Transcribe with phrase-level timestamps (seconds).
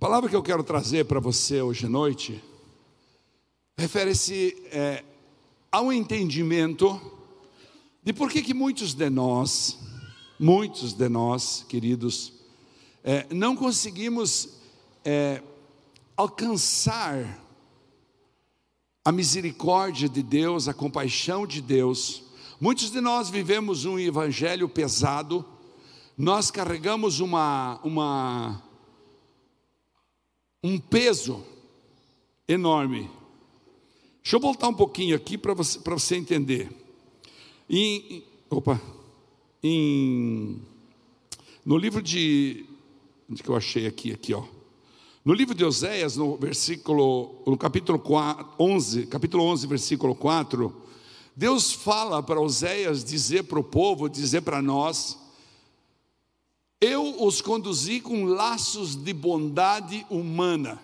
[0.00, 2.42] palavra que eu quero trazer para você hoje à noite
[3.76, 5.04] refere-se é,
[5.70, 6.98] ao entendimento
[8.02, 9.78] de por que, que muitos de nós,
[10.38, 12.32] muitos de nós, queridos,
[13.04, 14.54] é, não conseguimos
[15.04, 15.42] é,
[16.16, 17.38] alcançar
[19.04, 22.22] a misericórdia de Deus, a compaixão de Deus.
[22.58, 25.44] Muitos de nós vivemos um evangelho pesado,
[26.16, 28.62] nós carregamos uma, uma,
[30.62, 31.42] um peso
[32.46, 33.10] enorme.
[34.22, 36.70] Deixa eu voltar um pouquinho aqui para você, você entender.
[37.68, 38.80] Em, opa,
[39.62, 40.60] em,
[41.64, 42.66] no livro de,
[43.30, 44.44] onde que eu achei aqui, aqui ó.
[45.24, 50.74] No livro de Oséias, no versículo, no capítulo 4, 11, capítulo 11, versículo 4,
[51.36, 55.19] Deus fala para Oséias dizer para o povo, dizer para nós,
[56.80, 60.80] eu os conduzi com laços de bondade humana,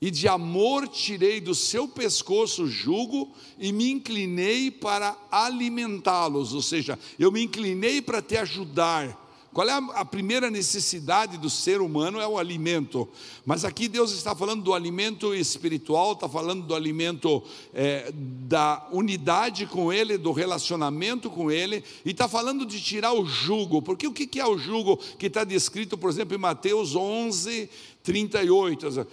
[0.00, 6.60] e de amor tirei do seu pescoço o jugo e me inclinei para alimentá-los, ou
[6.60, 9.21] seja, eu me inclinei para te ajudar,
[9.52, 12.18] qual é a, primeira necessidade do ser humano?
[12.18, 13.06] É o alimento.
[13.44, 17.42] Mas aqui Deus está falando do alimento espiritual, está falando do alimento
[17.74, 23.26] é, da unidade com Ele, do relacionamento com Ele, e está falando de tirar o
[23.26, 23.82] jugo.
[23.82, 27.68] Porque o que é o jugo que está descrito, por exemplo, em Mateus 11,
[28.02, 29.06] 38?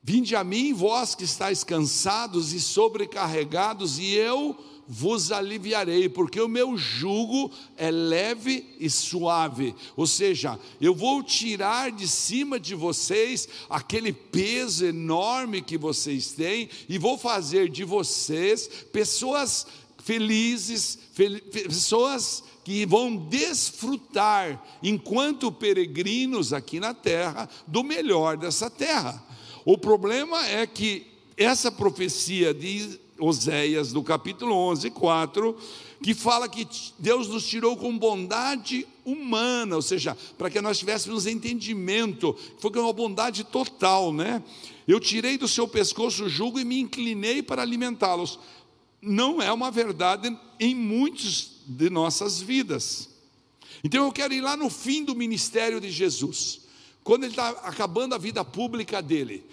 [0.00, 4.56] Vinde a mim, vós que estáis cansados e sobrecarregados, e eu
[4.92, 9.72] vos aliviarei, porque o meu jugo é leve e suave.
[9.96, 16.68] Ou seja, eu vou tirar de cima de vocês aquele peso enorme que vocês têm
[16.88, 19.64] e vou fazer de vocês pessoas
[20.02, 29.24] felizes, fel pessoas que vão desfrutar, enquanto peregrinos aqui na terra, do melhor dessa terra.
[29.64, 35.56] O problema é que essa profecia de Oséias, no capítulo 11, 4,
[36.02, 36.66] que fala que
[36.98, 42.92] Deus nos tirou com bondade humana, ou seja, para que nós tivéssemos entendimento, foi uma
[42.92, 44.42] bondade total, né?
[44.88, 48.38] Eu tirei do seu pescoço o jugo e me inclinei para alimentá-los.
[49.00, 53.08] Não é uma verdade em muitos de nossas vidas.
[53.84, 56.62] Então eu quero ir lá no fim do ministério de Jesus,
[57.02, 59.44] quando ele está acabando a vida pública dele.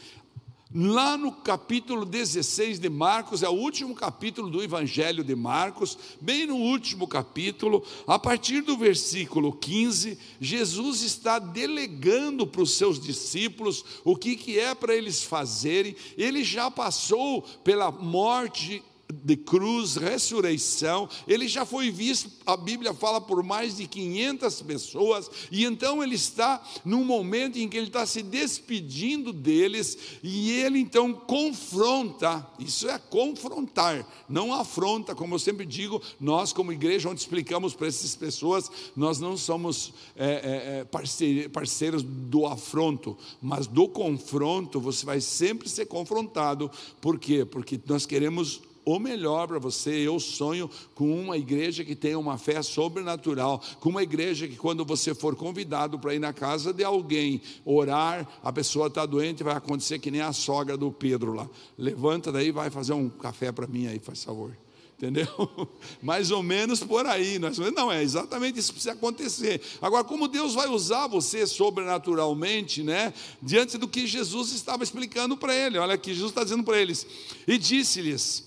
[0.73, 6.45] Lá no capítulo 16 de Marcos, é o último capítulo do Evangelho de Marcos, bem
[6.45, 13.85] no último capítulo, a partir do versículo 15, Jesus está delegando para os seus discípulos
[14.03, 15.95] o que, que é para eles fazerem.
[16.17, 23.21] Ele já passou pela morte de cruz, ressurreição, ele já foi visto, a Bíblia fala,
[23.21, 28.05] por mais de 500 pessoas, e então ele está num momento em que ele está
[28.05, 35.65] se despedindo deles, e ele então confronta, isso é confrontar, não afronta, como eu sempre
[35.65, 42.03] digo, nós como igreja, onde explicamos para essas pessoas, nós não somos é, é, parceiros
[42.03, 46.69] do afronto, mas do confronto, você vai sempre ser confrontado,
[46.99, 47.45] por quê?
[47.45, 49.89] Porque nós queremos o melhor para você.
[49.89, 54.85] Eu sonho com uma igreja que tenha uma fé sobrenatural, com uma igreja que, quando
[54.85, 59.57] você for convidado para ir na casa de alguém orar, a pessoa está doente, vai
[59.57, 61.49] acontecer que nem a sogra do Pedro lá.
[61.77, 64.55] Levanta daí, vai fazer um café para mim aí, faz favor
[64.97, 65.27] entendeu?
[66.01, 67.37] Mais ou menos por aí.
[67.37, 69.61] Não, é exatamente isso que precisa acontecer.
[69.79, 73.13] Agora, como Deus vai usar você sobrenaturalmente, né?
[73.39, 75.77] Diante do que Jesus estava explicando para ele.
[75.77, 77.05] Olha aqui, Jesus está dizendo para eles.
[77.47, 78.46] E disse-lhes: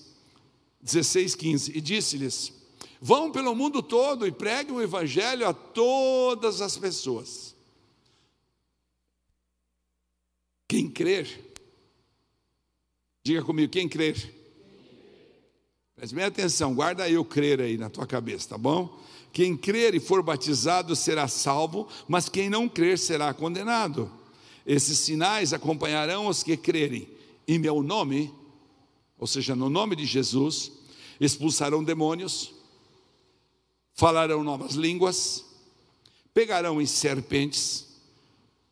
[0.81, 1.77] 16, 15.
[1.77, 2.53] E disse-lhes:
[2.99, 7.55] Vão pelo mundo todo e preguem o evangelho a todas as pessoas.
[10.67, 11.53] Quem crer,
[13.23, 14.33] diga comigo, quem crer.
[15.95, 18.99] Preste bem atenção, guarda aí o crer aí na tua cabeça, tá bom?
[19.33, 24.11] Quem crer e for batizado será salvo, mas quem não crer será condenado.
[24.65, 27.07] Esses sinais acompanharão os que crerem.
[27.47, 28.33] Em meu nome
[29.21, 30.71] ou seja, no nome de Jesus,
[31.19, 32.51] expulsarão demônios,
[33.93, 35.45] falarão novas línguas,
[36.33, 37.85] pegarão em serpentes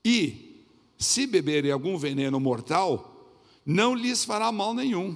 [0.04, 0.66] e,
[0.98, 5.16] se beberem algum veneno mortal, não lhes fará mal nenhum.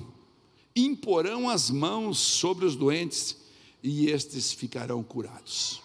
[0.75, 3.35] Imporão as mãos sobre os doentes
[3.81, 5.81] e estes ficarão curados.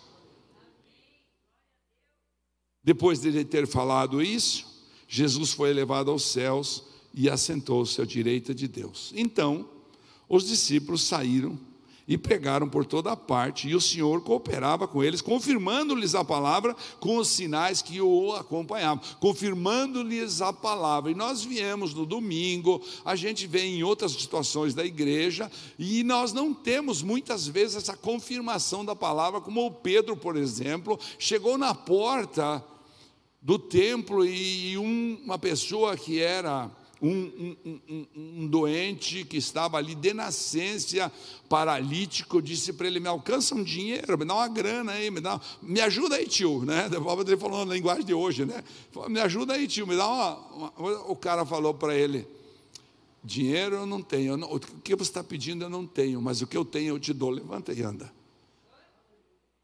[2.85, 4.67] Depois de ele ter falado isso,
[5.09, 6.85] Jesus foi elevado aos céus
[7.19, 9.13] e assentou-se à direita de Deus.
[9.17, 9.69] Então,
[10.29, 11.59] os discípulos saíram
[12.07, 17.19] e pregaram por toda parte, e o Senhor cooperava com eles, confirmando-lhes a palavra com
[17.19, 21.11] os sinais que o acompanhavam, confirmando-lhes a palavra.
[21.11, 26.33] E nós viemos no domingo, a gente vem em outras situações da igreja, e nós
[26.33, 31.75] não temos muitas vezes essa confirmação da palavra, como o Pedro, por exemplo, chegou na
[31.75, 32.65] porta
[33.43, 36.71] do templo e uma pessoa que era
[37.01, 41.11] um, um, um, um, doente que estava ali de nascença,
[41.49, 45.41] paralítico, disse para ele: Me alcança um dinheiro, me dá uma grana aí, me, dá,
[45.63, 46.65] me ajuda aí, tio.
[46.65, 46.89] Né?
[47.27, 48.63] Ele falou na linguagem de hoje, né?
[49.09, 50.71] Me ajuda aí, tio, me dá uma.
[50.77, 51.11] uma...
[51.11, 52.27] O cara falou para ele:
[53.23, 56.41] Dinheiro eu não tenho, eu não, o que você está pedindo eu não tenho, mas
[56.41, 57.31] o que eu tenho eu te dou.
[57.31, 58.18] Levanta e anda.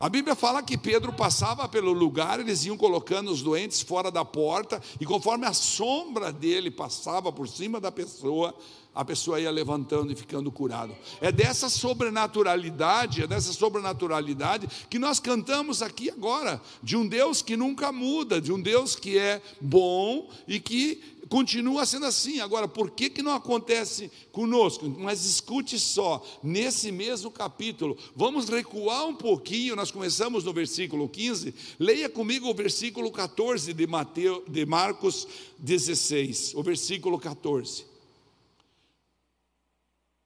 [0.04, 4.22] A Bíblia fala que Pedro passava pelo lugar, eles iam colocando os doentes fora da
[4.22, 8.54] porta, e conforme a sombra dele passava por cima da pessoa,
[8.94, 10.94] a pessoa ia levantando e ficando curado.
[11.22, 17.56] É dessa sobrenaturalidade, é dessa sobrenaturalidade que nós cantamos aqui agora, de um Deus que
[17.56, 22.40] nunca muda, de um Deus que é bom e que continua sendo assim.
[22.40, 24.88] Agora, por que, que não acontece conosco?
[24.88, 31.54] Mas escute só, nesse mesmo capítulo, vamos recuar um pouquinho, nós começamos no versículo 15,
[31.78, 35.26] leia comigo o versículo 14 de, Mateus, de Marcos
[35.58, 37.86] 16, o versículo 14.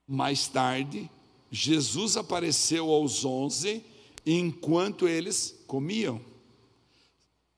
[0.06, 1.10] Mais tarde,
[1.50, 3.84] Jesus apareceu aos onze,
[4.24, 6.20] enquanto eles comiam,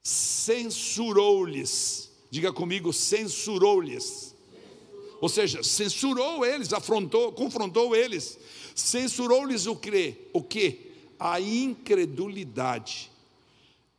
[0.02, 4.34] censurou-lhes Diga comigo, censurou-lhes.
[5.20, 8.38] Ou seja, censurou eles, afrontou, confrontou eles.
[8.74, 10.14] Censurou-lhes o que?
[10.32, 10.92] O que?
[11.18, 13.10] A incredulidade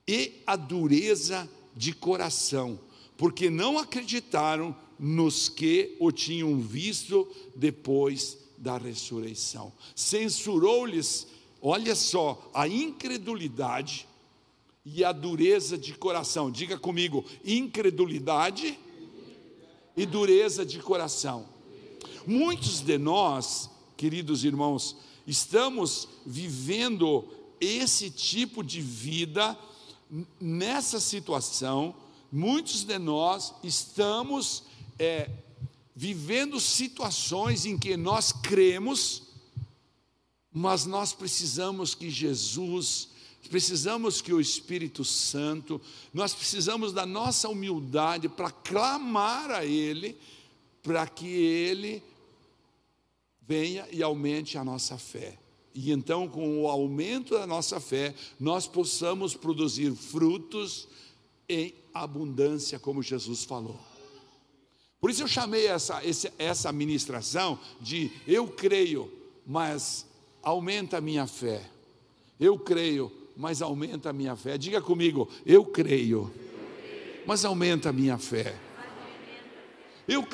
[0.07, 2.79] e a dureza de coração,
[3.15, 9.71] porque não acreditaram nos que o tinham visto depois da ressurreição.
[9.95, 11.27] Censurou-lhes,
[11.61, 14.07] olha só, a incredulidade
[14.85, 16.51] e a dureza de coração.
[16.51, 18.77] Diga comigo, incredulidade
[19.95, 21.47] e dureza de coração.
[22.25, 24.95] Muitos de nós, queridos irmãos,
[25.27, 27.27] estamos vivendo
[27.59, 29.57] esse tipo de vida
[30.39, 31.95] nessa situação.
[32.31, 34.63] Muitos de nós estamos
[34.97, 35.29] é,
[35.95, 39.23] vivendo situações em que nós cremos,
[40.51, 43.10] mas nós precisamos que Jesus
[43.51, 45.81] precisamos que o Espírito Santo,
[46.13, 50.17] nós precisamos da nossa humildade para clamar a Ele,
[50.81, 52.01] para que Ele
[53.45, 55.37] venha e aumente a nossa fé.
[55.75, 60.87] E então, com o aumento da nossa fé, nós possamos produzir frutos
[61.49, 63.77] em abundância, como Jesus falou.
[65.01, 66.01] Por isso eu chamei essa,
[66.37, 69.11] essa ministração de eu creio,
[69.45, 70.05] mas
[70.41, 71.69] aumenta a minha fé.
[72.39, 74.57] Eu creio, mas aumenta a minha fé.
[74.57, 76.31] Diga comigo, eu creio,
[77.25, 78.55] mas aumenta a minha fé.
[80.07, 80.27] Eu,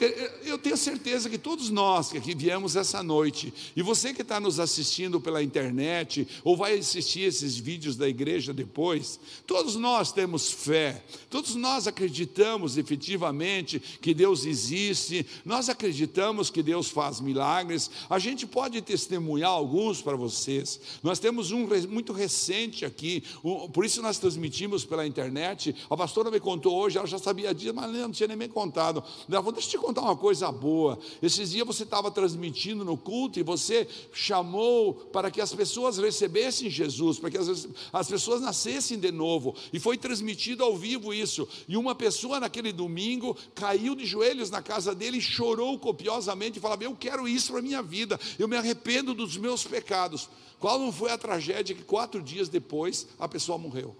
[0.45, 4.39] eu tenho certeza que todos nós que aqui viemos essa noite, e você que está
[4.39, 10.49] nos assistindo pela internet, ou vai assistir esses vídeos da igreja depois, todos nós temos
[10.49, 18.19] fé, todos nós acreditamos efetivamente que Deus existe, nós acreditamos que Deus faz milagres, a
[18.19, 24.01] gente pode testemunhar alguns para vocês, nós temos um muito recente aqui, um, por isso
[24.01, 28.11] nós transmitimos pela internet, a pastora me contou hoje, ela já sabia disso, mas não
[28.11, 30.97] tinha nem me contado, ela falou, Deixa eu te contar uma coisa boa.
[31.21, 36.69] Esses dias você estava transmitindo no culto e você chamou para que as pessoas recebessem
[36.69, 39.53] Jesus, para que as, as pessoas nascessem de novo.
[39.73, 41.45] E foi transmitido ao vivo isso.
[41.67, 46.61] E uma pessoa naquele domingo caiu de joelhos na casa dele e chorou copiosamente e
[46.61, 50.29] falava: Eu quero isso para a minha vida, eu me arrependo dos meus pecados.
[50.61, 53.93] Qual não foi a tragédia que quatro dias depois a pessoa morreu?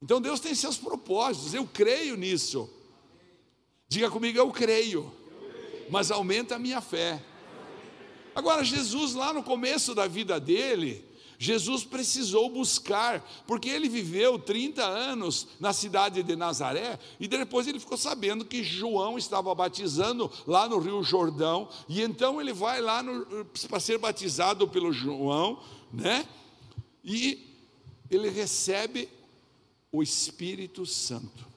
[0.00, 2.70] Então Deus tem seus propósitos, eu creio nisso.
[3.88, 5.12] Diga comigo, eu creio,
[5.90, 7.22] mas aumenta a minha fé.
[8.34, 11.04] Agora, Jesus, lá no começo da vida dele,
[11.38, 17.78] Jesus precisou buscar, porque ele viveu 30 anos na cidade de Nazaré, e depois ele
[17.78, 23.04] ficou sabendo que João estava batizando lá no Rio Jordão, e então ele vai lá
[23.68, 25.60] para ser batizado pelo João,
[25.92, 26.26] né?
[27.04, 27.54] E
[28.10, 29.08] ele recebe
[29.92, 31.53] o Espírito Santo.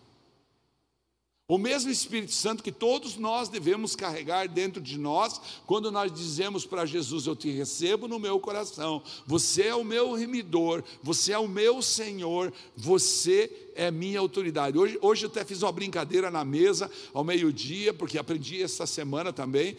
[1.49, 6.65] O mesmo Espírito Santo que todos nós devemos carregar dentro de nós, quando nós dizemos
[6.65, 11.37] para Jesus: Eu te recebo no meu coração, você é o meu remidor, você é
[11.37, 14.77] o meu Senhor, você é minha autoridade.
[14.77, 19.31] Hoje, hoje eu até fiz uma brincadeira na mesa ao meio-dia, porque aprendi essa semana
[19.31, 19.77] também.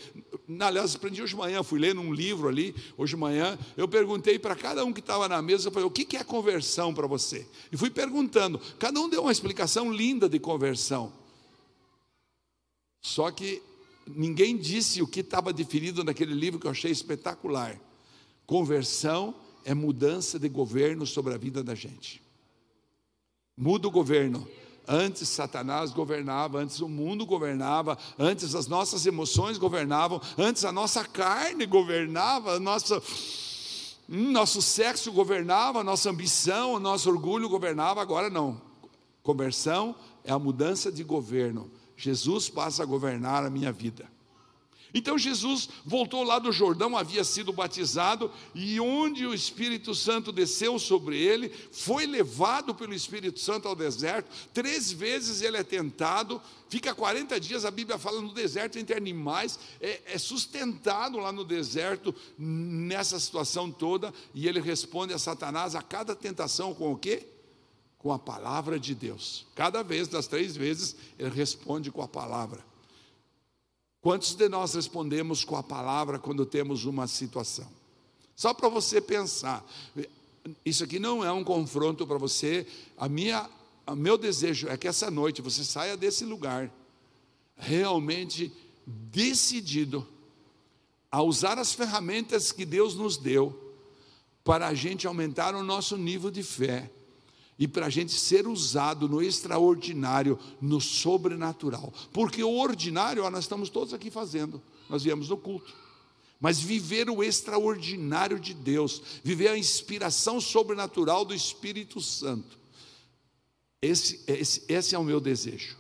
[0.61, 4.39] aliás, aprendi hoje de manhã, fui ler num livro ali, hoje de manhã, eu perguntei
[4.39, 7.47] para cada um que estava na mesa, eu falei, o que é conversão para você?
[7.71, 11.13] E fui perguntando, cada um deu uma explicação linda de conversão.
[13.09, 13.63] Só que
[14.07, 17.81] ninguém disse o que estava definido naquele livro que eu achei espetacular.
[18.47, 19.35] Conversão
[19.65, 22.23] é mudança de governo sobre a vida da gente.
[23.57, 24.47] Muda o governo.
[24.87, 31.03] Antes Satanás governava, antes o mundo governava, antes as nossas emoções governavam, antes a nossa
[31.03, 33.03] carne governava, nossa,
[34.07, 38.61] hum, nosso sexo governava, nossa ambição, nosso orgulho governava, agora não.
[39.23, 41.71] Conversão é a mudança de governo.
[41.99, 44.09] Jesus passa a governar a minha vida.
[44.95, 50.79] Então Jesus voltou lá do Jordão, havia sido batizado, e onde o Espírito Santo desceu
[50.79, 54.31] sobre ele, foi levado pelo Espírito Santo ao deserto.
[54.55, 56.41] Três vezes ele é tentado,
[56.71, 61.45] fica 40 dias, a Bíblia fala no deserto entre animais, é, é sustentado lá no
[61.45, 67.27] deserto, nessa situação toda, e ele responde a Satanás a cada tentação com o quê?
[67.99, 69.47] Com a palavra de Deus.
[69.55, 72.65] Cada vez, das três vezes, ele responde com a palavra.
[74.01, 77.69] Quantos de nós respondemos com a palavra quando temos uma situação?
[78.37, 79.65] Só para você pensar.
[80.65, 82.67] Isso aqui não é um confronto para você.
[82.97, 83.51] A minha,
[83.87, 86.73] o meu desejo é que essa noite você saia desse lugar
[87.57, 88.53] realmente
[88.87, 90.07] decidido
[91.11, 93.75] a usar as ferramentas que Deus nos deu
[94.45, 96.91] para a gente aumentar o nosso nível de fé
[97.59, 101.93] e para a gente ser usado no extraordinário, no sobrenatural.
[102.13, 105.75] Porque o ordinário, ó, nós estamos todos aqui fazendo, nós viemos no culto.
[106.41, 112.57] Mas viver o extraordinário de Deus, viver a inspiração sobrenatural do Espírito Santo,
[113.83, 115.77] esse, esse, esse é o meu desejo.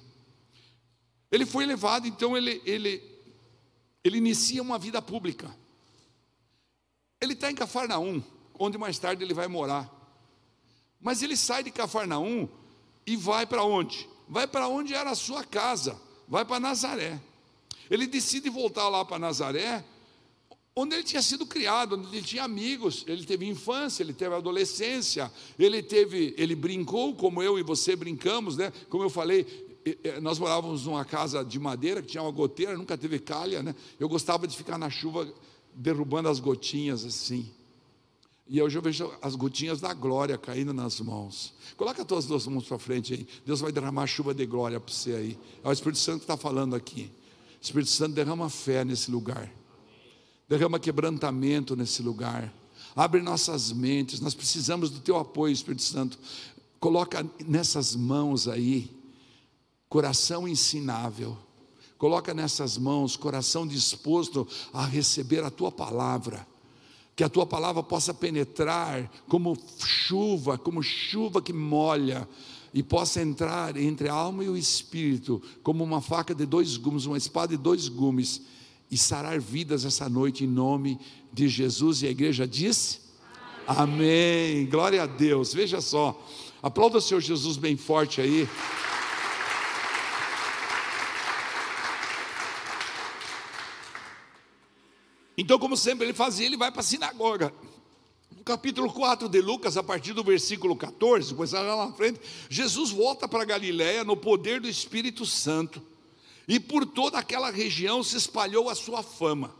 [1.31, 3.03] Ele foi levado, então ele, ele,
[4.03, 5.55] ele inicia uma vida pública.
[7.21, 8.21] Ele está em Cafarnaum,
[8.59, 9.98] onde mais tarde ele vai morar.
[11.01, 12.49] Mas ele sai de Cafarnaum
[13.07, 14.09] e vai para onde?
[14.29, 17.21] Vai para onde era a sua casa, vai para Nazaré.
[17.91, 19.85] Ele decide voltar lá para Nazaré,
[20.77, 25.33] onde ele tinha sido criado, onde ele tinha amigos, ele teve infância, ele teve adolescência,
[25.59, 28.73] ele teve, ele brincou como eu e você brincamos, né?
[28.89, 29.47] Como eu falei,
[30.21, 33.75] nós morávamos numa casa de madeira que tinha uma goteira, nunca teve calha, né?
[33.99, 35.33] Eu gostava de ficar na chuva
[35.75, 37.51] derrubando as gotinhas assim.
[38.49, 41.53] E hoje eu vejo as gotinhas da glória caindo nas mãos.
[41.77, 43.29] Coloca as tuas duas mãos para frente aí.
[43.45, 45.39] Deus vai derramar chuva de glória para você aí.
[45.63, 47.11] É o Espírito Santo que está falando aqui.
[47.61, 49.53] O Espírito Santo derrama fé nesse lugar.
[50.49, 52.51] Derrama quebrantamento nesse lugar.
[52.97, 54.19] Abre nossas mentes.
[54.19, 56.19] Nós precisamos do teu apoio, Espírito Santo.
[56.81, 58.91] Coloca nessas mãos aí
[59.91, 61.37] coração ensinável.
[61.99, 66.47] Coloca nessas mãos coração disposto a receber a tua palavra
[67.19, 72.29] que a tua palavra possa penetrar como chuva, como chuva que molha,
[72.73, 77.07] e possa entrar entre a alma e o espírito, como uma faca de dois gumes,
[77.07, 78.43] uma espada de dois gumes,
[78.89, 80.97] e sarar vidas essa noite em nome
[81.33, 82.03] de Jesus.
[82.03, 83.01] E a igreja diz:
[83.67, 83.95] Amém.
[84.55, 84.67] Amém.
[84.67, 85.53] Glória a Deus.
[85.53, 86.25] Veja só,
[86.63, 88.49] aplauda o Senhor Jesus bem forte aí.
[95.39, 97.55] Então, como sempre ele fazia, ele vai para a sinagoga.
[98.37, 102.91] No capítulo 4 de Lucas, a partir do versículo 14, depois lá na frente, Jesus
[102.91, 105.81] volta para Galiléia no poder do Espírito Santo.
[106.49, 109.55] E por toda aquela região se espalhou a sua fama.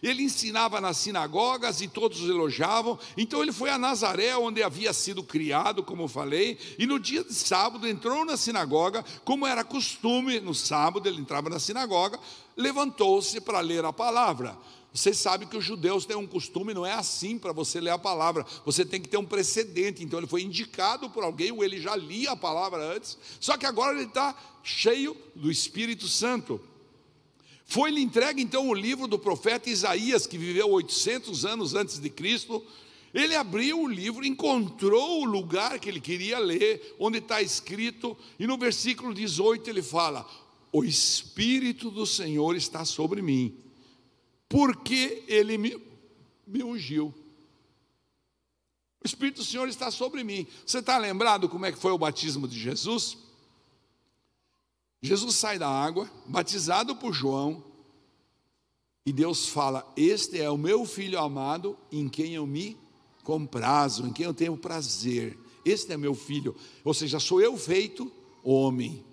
[0.00, 2.96] Ele ensinava nas sinagogas e todos elogiavam.
[3.16, 7.34] Então ele foi a Nazaré, onde havia sido criado, como falei, e no dia de
[7.34, 12.20] sábado entrou na sinagoga, como era costume, no sábado ele entrava na sinagoga,
[12.56, 14.56] levantou-se para ler a palavra.
[14.94, 17.98] Vocês sabem que os judeus têm um costume, não é assim para você ler a
[17.98, 20.04] palavra, você tem que ter um precedente.
[20.04, 23.66] Então ele foi indicado por alguém, ou ele já lia a palavra antes, só que
[23.66, 26.60] agora ele está cheio do Espírito Santo.
[27.66, 32.64] Foi-lhe entregue então o livro do profeta Isaías, que viveu 800 anos antes de Cristo.
[33.12, 38.46] Ele abriu o livro, encontrou o lugar que ele queria ler, onde está escrito, e
[38.46, 40.24] no versículo 18 ele fala:
[40.70, 43.63] O Espírito do Senhor está sobre mim
[44.48, 45.80] porque ele me,
[46.46, 47.14] me ungiu.
[49.02, 50.46] O Espírito do Senhor está sobre mim.
[50.64, 53.18] Você está lembrado como é que foi o batismo de Jesus?
[55.02, 57.62] Jesus sai da água, batizado por João,
[59.06, 62.76] e Deus fala: Este é o meu filho amado, em quem eu me
[63.22, 65.38] comprazo, em quem eu tenho prazer.
[65.64, 68.10] Este é meu filho, ou seja, sou eu feito
[68.42, 69.04] homem.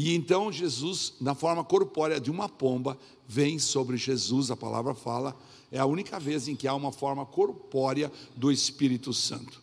[0.00, 5.36] E então Jesus, na forma corpórea de uma pomba, vem sobre Jesus, a palavra fala,
[5.72, 9.60] é a única vez em que há uma forma corpórea do Espírito Santo.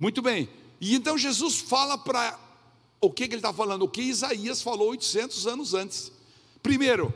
[0.00, 0.48] Muito bem,
[0.80, 2.40] e então Jesus fala para
[2.98, 3.82] o que, que ele está falando?
[3.82, 6.10] O que Isaías falou 800 anos antes.
[6.62, 7.12] Primeiro,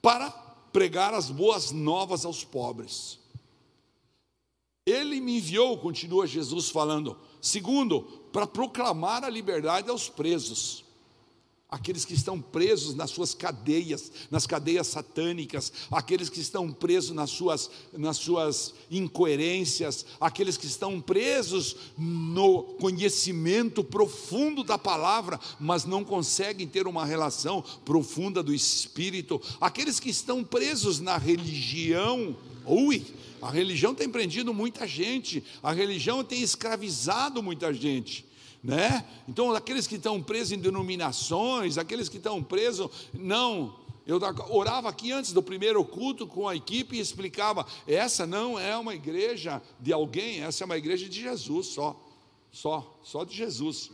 [0.00, 0.30] para
[0.72, 3.18] pregar as boas novas aos pobres.
[4.86, 7.18] Ele me enviou, continua Jesus falando.
[7.38, 8.00] Segundo,
[8.32, 10.81] para proclamar a liberdade aos presos
[11.72, 17.30] aqueles que estão presos nas suas cadeias, nas cadeias satânicas, aqueles que estão presos nas
[17.30, 26.04] suas, nas suas incoerências, aqueles que estão presos no conhecimento profundo da palavra, mas não
[26.04, 32.36] conseguem ter uma relação profunda do Espírito, aqueles que estão presos na religião,
[32.66, 33.02] ui,
[33.40, 38.30] a religião tem prendido muita gente, a religião tem escravizado muita gente
[38.62, 39.04] né?
[39.28, 43.80] Então, aqueles que estão presos em denominações, aqueles que estão presos, não.
[44.04, 48.76] Eu orava aqui antes do primeiro culto com a equipe e explicava: essa não é
[48.76, 52.00] uma igreja de alguém, essa é uma igreja de Jesus só,
[52.50, 53.90] só, só de Jesus.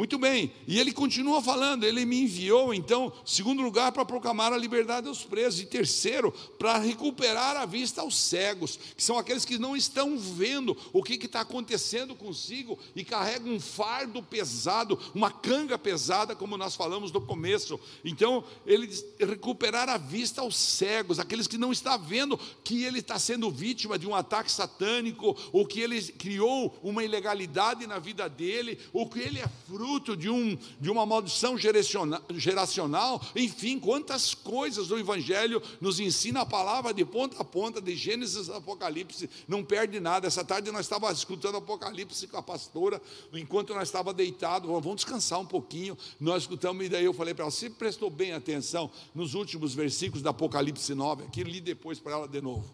[0.00, 4.56] Muito bem, e ele continua falando, ele me enviou, então, segundo lugar, para proclamar a
[4.56, 9.58] liberdade aos presos, e terceiro, para recuperar a vista aos cegos, que são aqueles que
[9.58, 15.76] não estão vendo o que está acontecendo consigo e carregam um fardo pesado, uma canga
[15.76, 17.78] pesada, como nós falamos no começo.
[18.02, 18.88] Então, ele
[19.18, 23.98] recuperar a vista aos cegos, aqueles que não estão vendo que ele está sendo vítima
[23.98, 29.18] de um ataque satânico, ou que ele criou uma ilegalidade na vida dele, ou que
[29.18, 35.60] ele é fruto fruto de, um, de uma maldição geracional, enfim, quantas coisas o Evangelho
[35.80, 40.28] nos ensina a palavra de ponta a ponta, de Gênesis a Apocalipse, não perde nada.
[40.28, 45.40] Essa tarde nós estávamos escutando Apocalipse com a pastora, enquanto nós estávamos deitados, vamos descansar
[45.40, 49.34] um pouquinho, nós escutamos, e daí eu falei para ela, você prestou bem atenção nos
[49.34, 52.72] últimos versículos da Apocalipse 9, aqui li depois para ela de novo.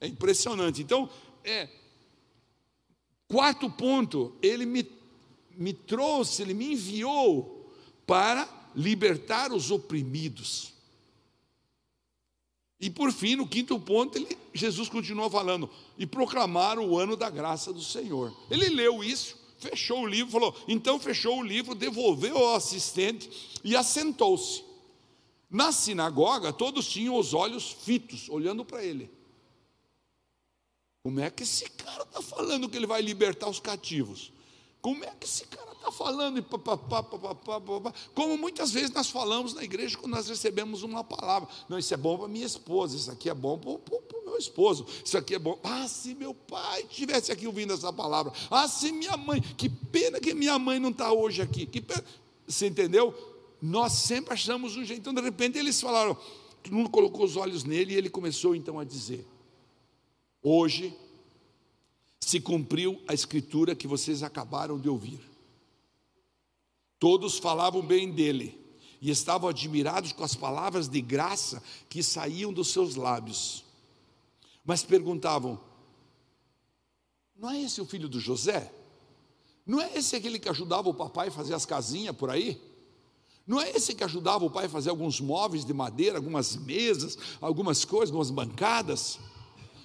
[0.00, 0.82] É impressionante.
[0.82, 1.08] Então,
[1.44, 1.68] é,
[3.28, 4.86] Quarto ponto, ele me
[5.56, 7.72] me trouxe, Ele me enviou
[8.06, 10.74] para libertar os oprimidos.
[12.78, 17.30] E por fim, no quinto ponto, ele, Jesus continua falando, e proclamar o ano da
[17.30, 18.36] graça do Senhor.
[18.50, 23.74] Ele leu isso, fechou o livro, falou, então fechou o livro, devolveu ao assistente e
[23.74, 24.62] assentou-se.
[25.50, 29.10] Na sinagoga, todos tinham os olhos fitos, olhando para ele.
[31.02, 34.32] Como é que esse cara está falando que ele vai libertar os cativos?
[34.80, 36.44] Como é que esse cara está falando?
[38.14, 41.48] Como muitas vezes nós falamos na igreja quando nós recebemos uma palavra.
[41.68, 44.86] Não, isso é bom para minha esposa, isso aqui é bom para o meu esposo,
[45.04, 45.58] isso aqui é bom.
[45.62, 48.32] Ah, se meu pai estivesse aqui ouvindo essa palavra.
[48.50, 51.66] Ah, se minha mãe, que pena que minha mãe não está hoje aqui.
[51.66, 52.04] Que pena.
[52.46, 53.14] Você entendeu?
[53.60, 55.00] Nós sempre achamos um jeito.
[55.00, 56.16] Então, de repente, eles falaram,
[56.62, 59.26] todo mundo colocou os olhos nele e ele começou então a dizer:
[60.42, 60.96] Hoje
[62.26, 65.20] se cumpriu a escritura que vocês acabaram de ouvir.
[66.98, 68.60] Todos falavam bem dele
[69.00, 73.64] e estavam admirados com as palavras de graça que saíam dos seus lábios.
[74.64, 75.60] Mas perguntavam:
[77.36, 78.72] Não é esse o filho do José?
[79.64, 82.60] Não é esse aquele que ajudava o papai a fazer as casinhas por aí?
[83.46, 87.16] Não é esse que ajudava o pai a fazer alguns móveis de madeira, algumas mesas,
[87.40, 89.20] algumas coisas, algumas bancadas?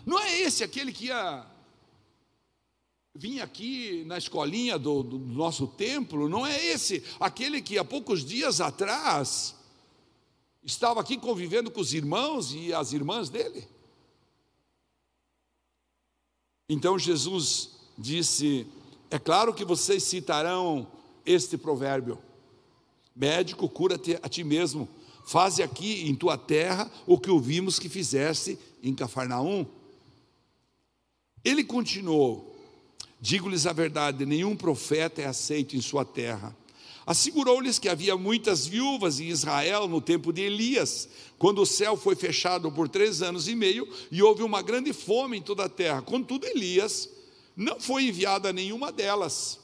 [0.03, 1.50] Não é esse aquele que ia
[3.13, 8.23] vim aqui na escolinha do, do, nosso templo, não é esse, aquele que há poucos
[8.23, 9.55] dias atrás
[10.63, 13.67] estava aqui convivendo com os irmãos e as irmãs dele.
[16.69, 18.65] Então Jesus disse:
[19.09, 20.87] É claro que vocês citarão
[21.25, 22.17] este provérbio:
[23.13, 24.87] Médico, cura-te a ti mesmo,
[25.25, 29.65] faze aqui em tua terra o que ouvimos que fizeste em Cafarnaum.
[31.43, 32.50] Ele continuou:
[33.21, 36.57] Digo-lhes a verdade: nenhum profeta é aceito em sua terra.
[37.05, 41.07] Assegurou-lhes que havia muitas viúvas em Israel no tempo de Elias,
[41.37, 45.37] quando o céu foi fechado por três anos e meio e houve uma grande fome
[45.37, 46.01] em toda a terra.
[46.01, 47.09] Contudo, Elias
[47.55, 49.59] não foi enviado a nenhuma delas,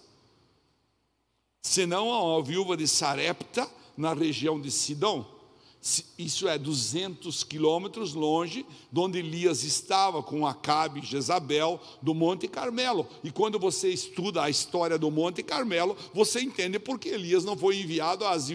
[1.61, 5.36] senão a viúva de Sarepta, na região de Sidom.
[6.17, 12.47] Isso é 200 quilômetros longe de onde Elias estava com Acabe e Jezabel do Monte
[12.47, 13.07] Carmelo.
[13.23, 17.55] E quando você estuda a história do Monte Carmelo, você entende por que Elias não
[17.55, 18.49] foi enviado às,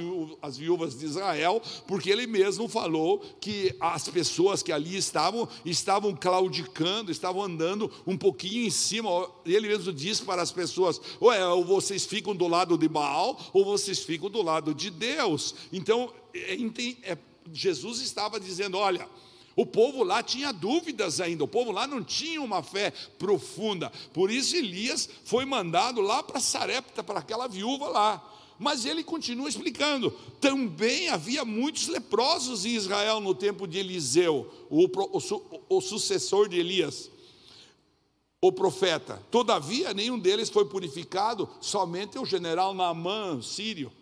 [0.57, 7.11] viúvas de Israel, porque ele mesmo falou que as pessoas que ali estavam, estavam claudicando,
[7.11, 9.09] estavam andando um pouquinho em cima.
[9.47, 14.01] Ele mesmo disse para as pessoas: ou vocês ficam do lado de Baal, ou vocês
[14.01, 15.55] ficam do lado de Deus.
[15.73, 17.19] Então, é, é,
[17.53, 19.09] Jesus estava dizendo: olha,
[19.55, 23.91] o povo lá tinha dúvidas ainda, o povo lá não tinha uma fé profunda.
[24.13, 28.29] Por isso Elias foi mandado lá para Sarepta, para aquela viúva lá.
[28.59, 34.85] Mas ele continua explicando: também havia muitos leprosos em Israel no tempo de Eliseu, o,
[34.87, 37.11] o, o sucessor de Elias,
[38.41, 39.23] o profeta.
[39.31, 43.93] Todavia, nenhum deles foi purificado, somente o general Naamã, sírio.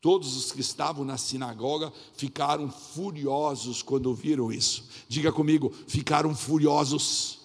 [0.00, 4.84] Todos os que estavam na sinagoga ficaram furiosos quando viram isso.
[5.06, 7.38] Diga comigo, ficaram furiosos.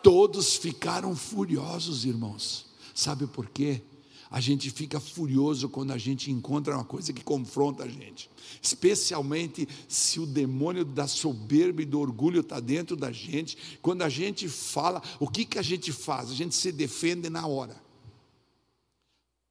[0.00, 2.66] Todos ficaram furiosos, irmãos.
[2.94, 3.82] Sabe por quê?
[4.30, 8.30] A gente fica furioso quando a gente encontra uma coisa que confronta a gente,
[8.62, 13.58] especialmente se o demônio da soberba e do orgulho está dentro da gente.
[13.82, 16.30] Quando a gente fala, o que, que a gente faz?
[16.30, 17.81] A gente se defende na hora.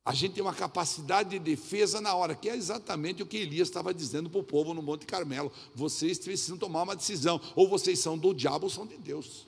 [0.03, 3.67] A gente tem uma capacidade de defesa na hora, que é exatamente o que Elias
[3.67, 5.51] estava dizendo para o povo no Monte Carmelo.
[5.75, 9.45] Vocês precisam tomar uma decisão, ou vocês são do diabo ou são de Deus.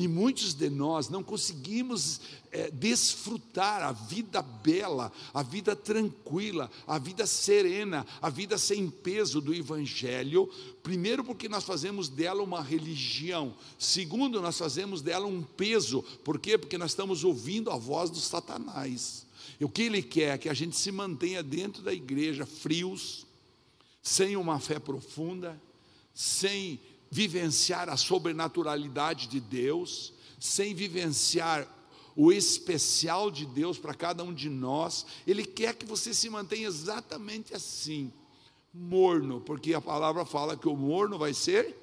[0.00, 2.20] E muitos de nós não conseguimos
[2.52, 9.40] é, desfrutar a vida bela, a vida tranquila, a vida serena, a vida sem peso
[9.40, 10.48] do Evangelho.
[10.84, 13.52] Primeiro, porque nós fazemos dela uma religião.
[13.76, 16.00] Segundo, nós fazemos dela um peso.
[16.22, 16.56] Por quê?
[16.56, 19.26] Porque nós estamos ouvindo a voz do Satanás.
[19.58, 23.26] E o que ele quer é que a gente se mantenha dentro da igreja frios,
[24.00, 25.60] sem uma fé profunda,
[26.14, 26.78] sem
[27.10, 31.66] vivenciar a sobrenaturalidade de Deus, sem vivenciar
[32.14, 36.66] o especial de Deus para cada um de nós, Ele quer que você se mantenha
[36.66, 38.12] exatamente assim,
[38.74, 41.76] morno, porque a palavra fala que o morno vai ser.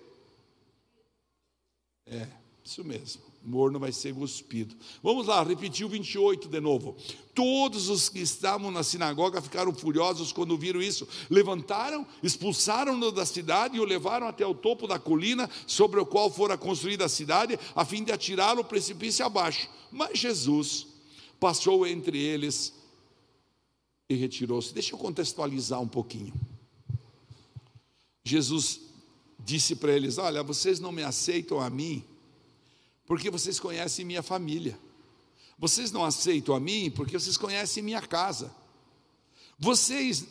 [2.05, 2.27] É,
[2.63, 4.75] isso mesmo morno vai ser cuspido.
[5.03, 6.97] Vamos lá, repetir o 28 de novo.
[7.33, 11.07] Todos os que estavam na sinagoga ficaram furiosos quando viram isso.
[11.29, 16.31] Levantaram, expulsaram-no da cidade e o levaram até o topo da colina sobre o qual
[16.31, 19.69] fora construída a cidade, a fim de atirá-lo precipício abaixo.
[19.91, 20.87] Mas Jesus
[21.39, 22.73] passou entre eles
[24.09, 24.73] e retirou-se.
[24.73, 26.33] Deixa eu contextualizar um pouquinho.
[28.23, 28.81] Jesus
[29.39, 32.03] disse para eles: Olha, vocês não me aceitam a mim
[33.05, 34.77] porque vocês conhecem minha família.
[35.57, 38.53] Vocês não aceitam a mim porque vocês conhecem minha casa.
[39.57, 40.25] Vocês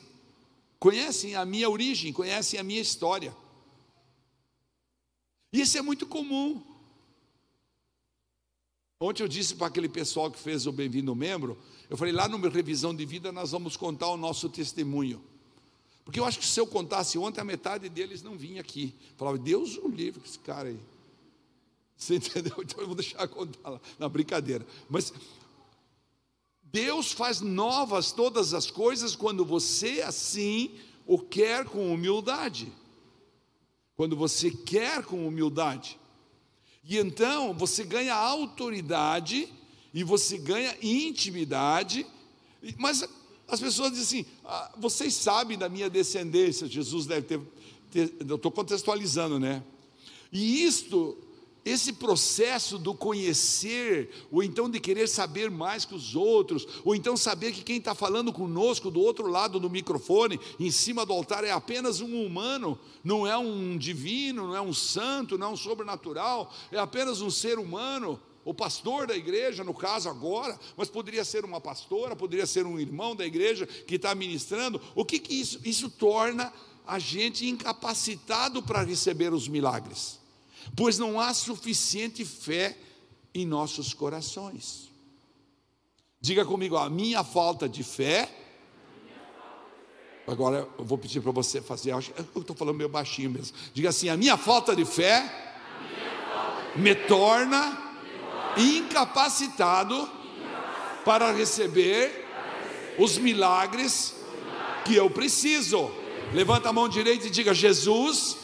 [0.79, 3.35] conhecem a minha origem, conhecem a minha história.
[5.53, 6.63] Isso é muito comum.
[9.01, 11.59] Ontem eu disse para aquele pessoal que fez o Bem-vindo Membro,
[11.89, 15.23] eu falei, lá no revisão de vida nós vamos contar o nosso testemunho.
[16.05, 18.95] Porque eu acho que se eu contasse ontem, a metade deles não vinha aqui.
[19.17, 20.79] Falava, Deus o livre esse cara aí.
[21.97, 22.55] Você entendeu?
[22.59, 24.67] Então eu vou deixar contar lá, na brincadeira.
[24.89, 25.13] Mas
[26.63, 30.73] Deus faz novas todas as coisas quando você assim
[31.07, 32.73] o quer com humildade.
[33.95, 35.99] Quando você quer com humildade.
[36.83, 39.49] E então você ganha autoridade
[39.93, 42.05] e você ganha intimidade.
[42.77, 43.09] Mas
[43.47, 46.67] as pessoas dizem assim: ah, vocês sabem da minha descendência.
[46.67, 47.41] Jesus deve ter.
[47.91, 49.63] ter eu estou contextualizando, né?
[50.33, 51.17] E isto
[51.65, 57.17] esse processo do conhecer, ou então de querer saber mais que os outros, ou então
[57.17, 61.43] saber que quem está falando conosco do outro lado do microfone, em cima do altar,
[61.43, 65.57] é apenas um humano, não é um divino, não é um santo, não é um
[65.57, 68.21] sobrenatural, é apenas um ser humano.
[68.45, 72.79] O pastor da igreja, no caso agora, mas poderia ser uma pastora, poderia ser um
[72.79, 74.79] irmão da igreja que está ministrando.
[74.95, 75.59] O que, que isso?
[75.65, 76.53] Isso torna
[76.87, 80.23] a gente incapacitado para receber os milagres
[80.77, 82.77] pois não há suficiente fé
[83.35, 84.91] em nossos corações.
[86.21, 88.31] Diga comigo, a minha falta de fé.
[90.27, 92.01] Agora eu vou pedir para você fazer, eu
[92.41, 93.55] estou falando meio baixinho mesmo.
[93.75, 95.53] Diga assim: a minha falta de fé
[96.77, 97.79] me torna
[98.57, 100.09] incapacitado
[101.05, 102.27] para receber
[102.99, 104.15] os milagres
[104.85, 105.91] que eu preciso.
[106.33, 108.39] Levanta a mão direita e diga: Jesus,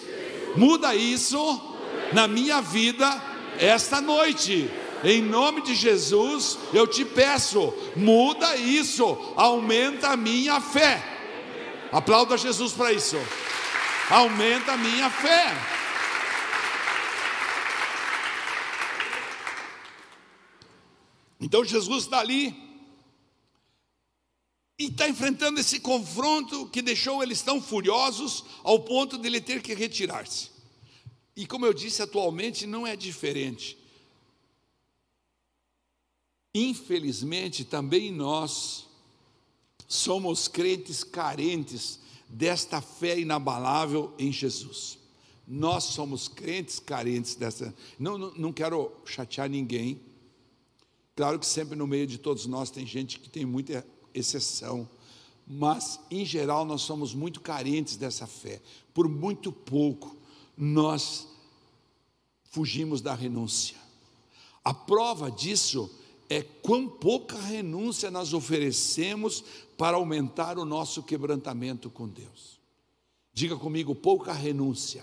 [0.57, 1.70] muda isso
[2.13, 3.09] na minha vida
[3.59, 4.71] esta noite.
[5.03, 11.03] Em nome de Jesus, eu te peço, muda isso, aumenta a minha fé.
[11.91, 13.17] Aplauda Jesus para isso.
[14.11, 15.55] Aumenta a minha fé.
[21.41, 22.55] Então Jesus está ali
[24.79, 29.63] e está enfrentando esse confronto que deixou eles tão furiosos ao ponto de ele ter
[29.63, 30.60] que retirar-se.
[31.41, 33.79] E como eu disse, atualmente não é diferente.
[36.55, 38.87] Infelizmente, também nós
[39.89, 41.99] somos crentes carentes
[42.29, 44.99] desta fé inabalável em Jesus.
[45.49, 47.75] Nós somos crentes carentes dessa.
[47.99, 49.99] Não, não, não quero chatear ninguém.
[51.17, 54.87] Claro que sempre no meio de todos nós tem gente que tem muita exceção,
[55.47, 58.61] mas em geral nós somos muito carentes dessa fé.
[58.93, 60.21] Por muito pouco
[60.55, 61.30] nós
[62.51, 63.77] fugimos da renúncia.
[64.63, 65.91] A prova disso
[66.29, 69.43] é quão pouca renúncia nós oferecemos
[69.79, 72.61] para aumentar o nosso quebrantamento com Deus.
[73.33, 75.03] Diga comigo, pouca renúncia.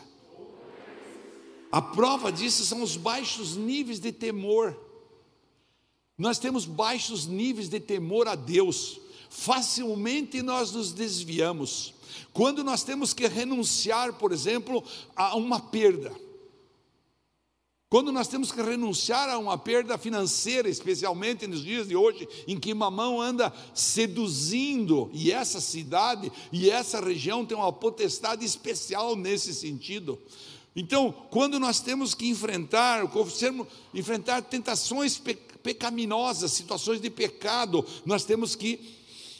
[1.71, 4.77] A prova disso são os baixos níveis de temor.
[6.17, 8.99] Nós temos baixos níveis de temor a Deus.
[9.29, 11.93] Facilmente nós nos desviamos.
[12.33, 14.83] Quando nós temos que renunciar, por exemplo,
[15.15, 16.26] a uma perda
[17.89, 22.59] quando nós temos que renunciar a uma perda financeira, especialmente nos dias de hoje, em
[22.59, 29.53] que mamão anda seduzindo, e essa cidade e essa região tem uma potestade especial nesse
[29.53, 30.19] sentido.
[30.75, 33.03] Então, quando nós temos que enfrentar,
[33.93, 35.19] enfrentar tentações
[35.63, 38.97] pecaminosas, situações de pecado, nós temos que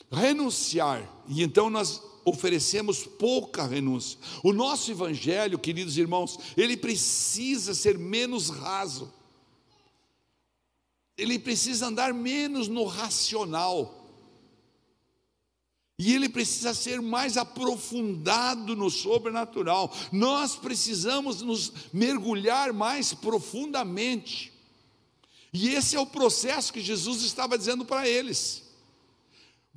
[0.09, 1.07] renunciar.
[1.27, 4.19] E então nós oferecemos pouca renúncia.
[4.43, 9.13] O nosso evangelho, queridos irmãos, ele precisa ser menos raso.
[11.17, 14.05] Ele precisa andar menos no racional.
[15.97, 19.91] E ele precisa ser mais aprofundado no sobrenatural.
[20.11, 24.51] Nós precisamos nos mergulhar mais profundamente.
[25.53, 28.66] E esse é o processo que Jesus estava dizendo para eles.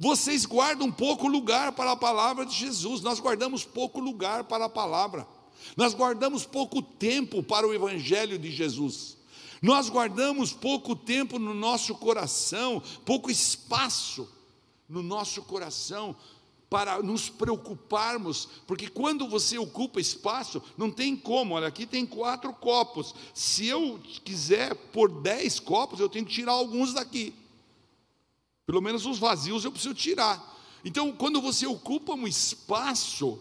[0.00, 4.68] Vocês guardam pouco lugar para a palavra de Jesus, nós guardamos pouco lugar para a
[4.68, 5.28] palavra,
[5.76, 9.18] nós guardamos pouco tempo para o Evangelho de Jesus,
[9.60, 14.26] nós guardamos pouco tempo no nosso coração, pouco espaço
[14.88, 16.16] no nosso coração
[16.70, 22.54] para nos preocuparmos, porque quando você ocupa espaço, não tem como, olha, aqui tem quatro
[22.54, 27.34] copos, se eu quiser pôr dez copos, eu tenho que tirar alguns daqui.
[28.70, 30.40] Pelo menos os vazios eu preciso tirar.
[30.84, 33.36] Então, quando você ocupa um espaço,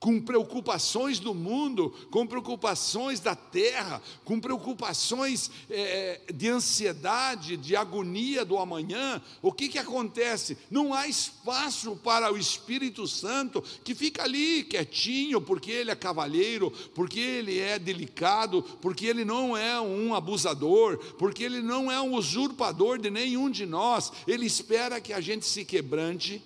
[0.00, 8.44] com preocupações do mundo, com preocupações da terra, com preocupações é, de ansiedade, de agonia
[8.44, 10.56] do amanhã, o que, que acontece?
[10.70, 16.70] Não há espaço para o Espírito Santo que fica ali quietinho, porque ele é cavalheiro,
[16.94, 22.14] porque ele é delicado, porque ele não é um abusador, porque ele não é um
[22.14, 26.42] usurpador de nenhum de nós, ele espera que a gente se quebrante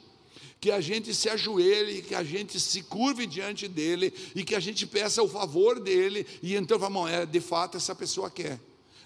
[0.63, 4.61] que a gente se ajoelhe, que a gente se curve diante dele e que a
[4.61, 8.61] gente peça o favor dele, e então vamos, é, de fato essa pessoa quer.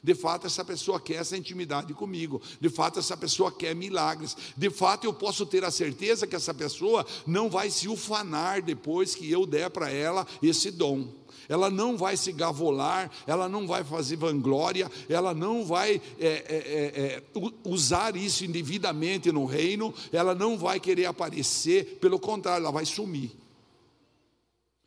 [0.04, 2.40] De fato, essa pessoa quer essa intimidade comigo.
[2.60, 4.36] De fato, essa pessoa quer milagres.
[4.54, 9.14] De fato, eu posso ter a certeza que essa pessoa não vai se ufanar depois
[9.14, 11.08] que eu der para ela esse dom
[11.48, 16.32] ela não vai se gavolar, ela não vai fazer vanglória, ela não vai é, é,
[16.48, 17.22] é, é
[17.64, 23.32] usar isso indevidamente no reino, ela não vai querer aparecer, pelo contrário, ela vai sumir.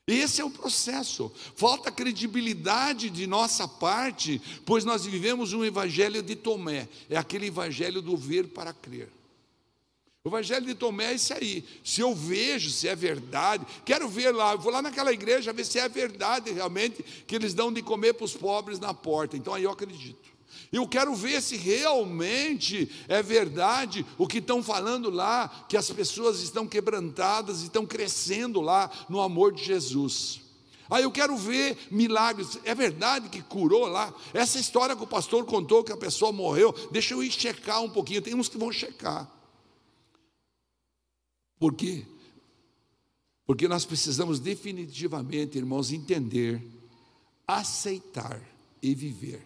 [0.07, 1.31] Esse é o processo.
[1.55, 8.01] Falta credibilidade de nossa parte, pois nós vivemos um evangelho de Tomé, é aquele evangelho
[8.01, 9.18] do ver para crer.
[10.25, 11.63] O Evangelho de Tomé é isso aí.
[11.81, 15.79] Se eu vejo se é verdade, quero ver lá, vou lá naquela igreja ver se
[15.79, 19.37] é verdade realmente que eles dão de comer para os pobres na porta.
[19.37, 20.29] Então aí eu acredito.
[20.73, 26.41] Eu quero ver se realmente é verdade o que estão falando lá, que as pessoas
[26.41, 30.41] estão quebrantadas e estão crescendo lá no amor de Jesus.
[30.89, 32.59] Aí eu quero ver milagres.
[32.65, 34.13] É verdade que curou lá?
[34.33, 37.89] Essa história que o pastor contou que a pessoa morreu, deixa eu ir checar um
[37.89, 38.21] pouquinho.
[38.21, 39.38] Tem uns que vão checar.
[41.59, 42.05] Por quê?
[43.45, 46.65] Porque nós precisamos definitivamente, irmãos, entender,
[47.45, 48.41] aceitar
[48.81, 49.45] e viver.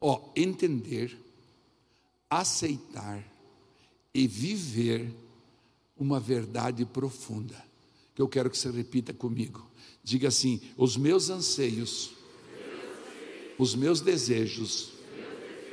[0.00, 1.16] Ó, entender,
[2.28, 3.24] aceitar
[4.12, 5.14] e viver
[5.96, 7.64] uma verdade profunda.
[8.14, 9.64] Que eu quero que você repita comigo.
[10.02, 12.10] Diga assim: os meus anseios,
[13.58, 14.90] os meus desejos,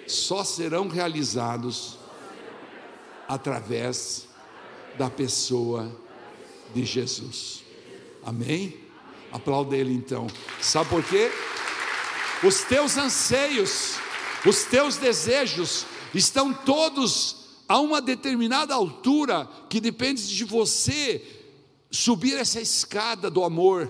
[0.08, 1.98] só serão realizados
[3.28, 4.28] através
[4.98, 5.92] da pessoa
[6.74, 7.64] de Jesus.
[8.24, 8.78] Amém?
[9.32, 10.28] Aplauda ele então.
[10.62, 11.32] Sabe por quê?
[12.44, 13.96] Os teus anseios,
[14.46, 21.26] os teus desejos estão todos a uma determinada altura que depende de você
[21.92, 23.90] subir essa escada do amor,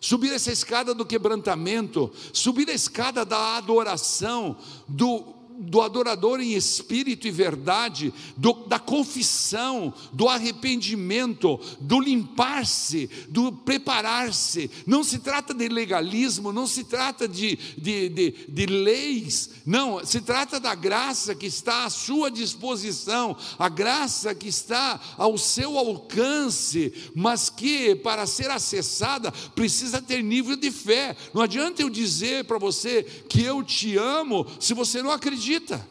[0.00, 4.56] subir essa escada do quebrantamento, subir a escada da adoração,
[4.88, 13.52] do do adorador em espírito e verdade, do, da confissão, do arrependimento, do limpar-se, do
[13.52, 14.70] preparar-se.
[14.86, 20.20] Não se trata de legalismo, não se trata de, de, de, de leis, não, se
[20.20, 26.92] trata da graça que está à sua disposição, a graça que está ao seu alcance,
[27.14, 31.14] mas que para ser acessada precisa ter nível de fé.
[31.34, 35.88] Não adianta eu dizer para você que eu te amo se você não acredita acredita.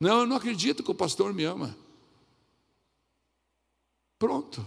[0.00, 1.76] Não, eu não acredito que o pastor me ama.
[4.18, 4.64] Pronto.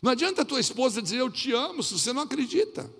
[0.00, 2.90] Não adianta a tua esposa dizer eu te amo se você não acredita.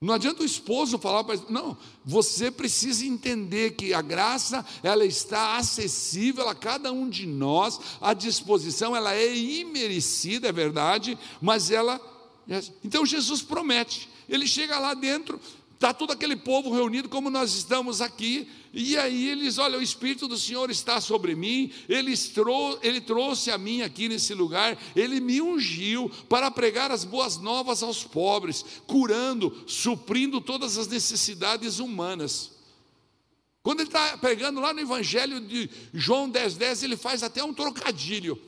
[0.00, 5.56] Não adianta o esposo falar para não, você precisa entender que a graça ela está
[5.56, 11.98] acessível a cada um de nós, a disposição ela é imerecida, é verdade, mas ela
[12.82, 14.10] então Jesus promete.
[14.28, 15.40] Ele chega lá dentro,
[15.84, 20.26] Está todo aquele povo reunido como nós estamos aqui, e aí eles, olha, o Espírito
[20.26, 25.20] do Senhor está sobre mim, ele, trou ele trouxe a mim aqui nesse lugar, ele
[25.20, 32.52] me ungiu para pregar as boas novas aos pobres, curando, suprindo todas as necessidades humanas.
[33.62, 37.52] Quando ele está pregando lá no Evangelho de João 10,10, 10, ele faz até um
[37.52, 38.40] trocadilho.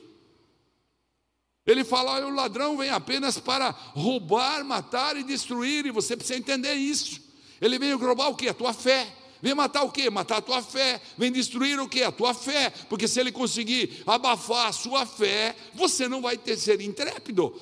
[1.67, 6.39] Ele fala: olha, o ladrão vem apenas para roubar, matar e destruir, e você precisa
[6.39, 7.26] entender isso.
[7.61, 8.47] Ele veio roubar o que?
[8.47, 9.07] A tua fé.
[9.41, 10.09] Vem matar o que?
[10.09, 11.01] Matar a tua fé.
[11.17, 12.03] Vem destruir o que?
[12.03, 12.71] A tua fé.
[12.89, 17.53] Porque se ele conseguir abafar a sua fé, você não vai ter ser intrépido.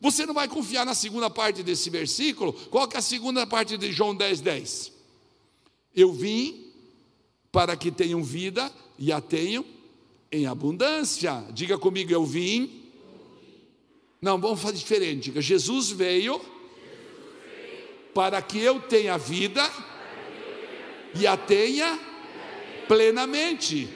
[0.00, 2.52] Você não vai confiar na segunda parte desse versículo.
[2.52, 4.92] Qual que é a segunda parte de João 10, 10?
[5.94, 6.66] Eu vim
[7.50, 9.64] para que tenham vida e a tenham
[10.30, 11.44] em abundância.
[11.52, 12.82] Diga comigo, eu vim.
[14.20, 15.24] Não, vamos fazer diferente.
[15.30, 16.40] Diga, Jesus veio
[18.16, 19.62] para que eu tenha vida
[21.14, 22.00] e a tenha
[22.88, 23.90] plenamente.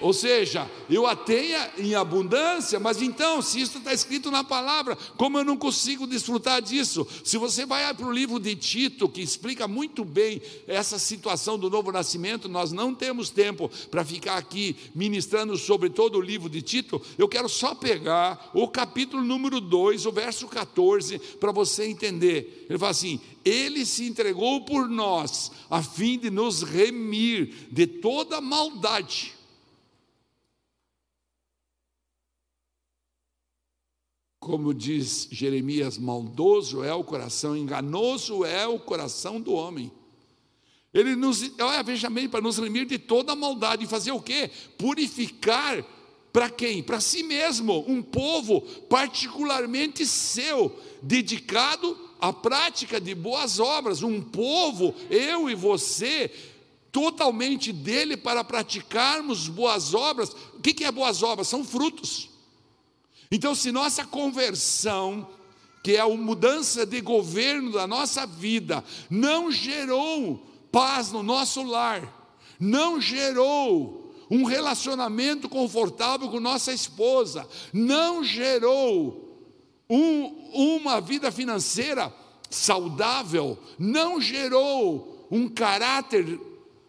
[0.00, 4.96] Ou seja, eu a tenha em abundância, mas então, se isso está escrito na palavra,
[5.16, 7.06] como eu não consigo desfrutar disso?
[7.24, 11.70] Se você vai para o livro de Tito, que explica muito bem essa situação do
[11.70, 16.60] novo nascimento, nós não temos tempo para ficar aqui ministrando sobre todo o livro de
[16.60, 22.66] Tito, eu quero só pegar o capítulo número 2, o verso 14, para você entender.
[22.68, 28.40] Ele fala assim: Ele se entregou por nós, a fim de nos remir de toda
[28.40, 29.35] maldade
[34.46, 39.90] Como diz Jeremias, maldoso é o coração, enganoso é o coração do homem.
[40.94, 44.20] Ele nos, olha, veja bem, para nos remir de toda a maldade, e fazer o
[44.20, 44.48] quê?
[44.78, 45.84] Purificar
[46.32, 46.80] para quem?
[46.80, 54.94] Para si mesmo, um povo particularmente seu, dedicado à prática de boas obras, um povo,
[55.10, 56.30] eu e você,
[56.92, 60.30] totalmente dele para praticarmos boas obras.
[60.54, 61.48] O que é boas obras?
[61.48, 62.35] São frutos.
[63.30, 65.28] Então, se nossa conversão,
[65.82, 72.34] que é a mudança de governo da nossa vida, não gerou paz no nosso lar,
[72.58, 79.26] não gerou um relacionamento confortável com nossa esposa, não gerou
[79.88, 82.12] um, uma vida financeira
[82.50, 86.40] saudável, não gerou um caráter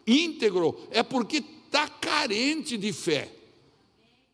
[0.06, 3.37] íntegro, é porque está carente de fé.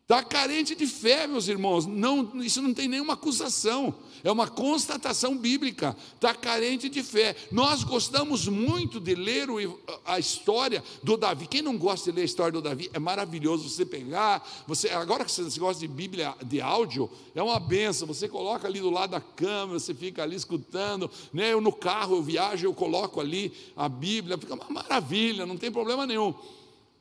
[0.05, 1.87] Está carente de fé, meus irmãos.
[1.87, 3.91] Não, isso não tem nenhuma acusação,
[4.23, 5.97] é uma constatação bíblica.
[6.13, 7.35] Está carente de fé.
[7.51, 11.47] Nós gostamos muito de ler o, a história do Davi.
[11.47, 12.87] Quem não gosta de ler a história do Davi?
[12.93, 14.47] É maravilhoso você pegar.
[14.67, 18.07] Você, agora que você gosta de Bíblia de áudio, é uma benção.
[18.07, 21.09] Você coloca ali do lado da câmera, você fica ali escutando.
[21.33, 21.51] Né?
[21.51, 24.37] Eu no carro, eu viajo, eu coloco ali a Bíblia.
[24.37, 26.35] Fica uma maravilha, não tem problema nenhum.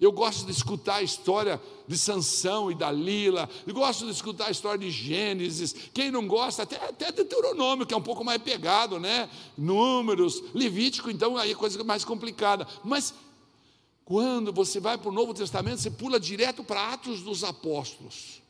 [0.00, 4.50] Eu gosto de escutar a história de Sansão e Dalila, eu gosto de escutar a
[4.50, 5.74] história de Gênesis.
[5.94, 9.30] Quem não gosta, até, até Deuteronômio, que é um pouco mais pegado, né?
[9.56, 12.66] Números, Levítico, então aí é coisa mais complicada.
[12.82, 13.14] Mas
[14.04, 18.42] quando você vai para o Novo Testamento, você pula direto para Atos dos Apóstolos.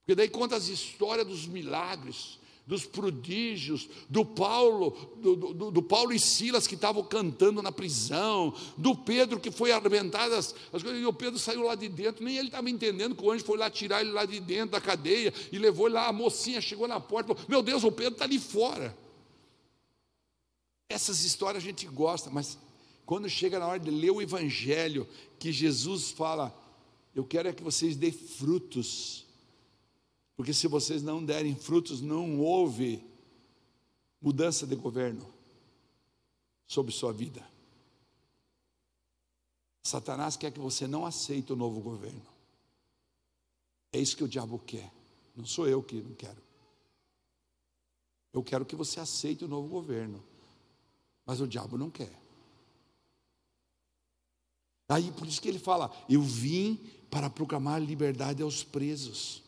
[0.00, 4.90] Porque daí conta as histórias dos milagres, dos prodígios, do Paulo,
[5.22, 9.70] do, do, do Paulo e Silas que estavam cantando na prisão, do Pedro que foi
[9.70, 13.14] arrebentado as, as coisas, e o Pedro saiu lá de dentro, nem ele estava entendendo
[13.14, 15.94] que o anjo foi lá tirar ele lá de dentro da cadeia e levou ele
[15.94, 18.96] lá, a mocinha chegou na porta, falou, meu Deus, o Pedro está ali fora.
[20.88, 22.58] Essas histórias a gente gosta, mas
[23.04, 25.06] quando chega na hora de ler o Evangelho,
[25.38, 26.52] que Jesus fala,
[27.14, 29.25] eu quero é que vocês dêem frutos
[30.36, 33.02] porque se vocês não derem frutos, não houve
[34.20, 35.26] mudança de governo
[36.66, 37.42] sobre sua vida.
[39.82, 42.26] Satanás quer que você não aceite o novo governo.
[43.92, 44.92] É isso que o diabo quer.
[45.34, 46.42] Não sou eu que não quero.
[48.32, 50.22] Eu quero que você aceite o novo governo.
[51.24, 52.12] Mas o diabo não quer.
[54.88, 56.76] Aí por isso que ele fala: Eu vim
[57.10, 59.45] para proclamar liberdade aos presos.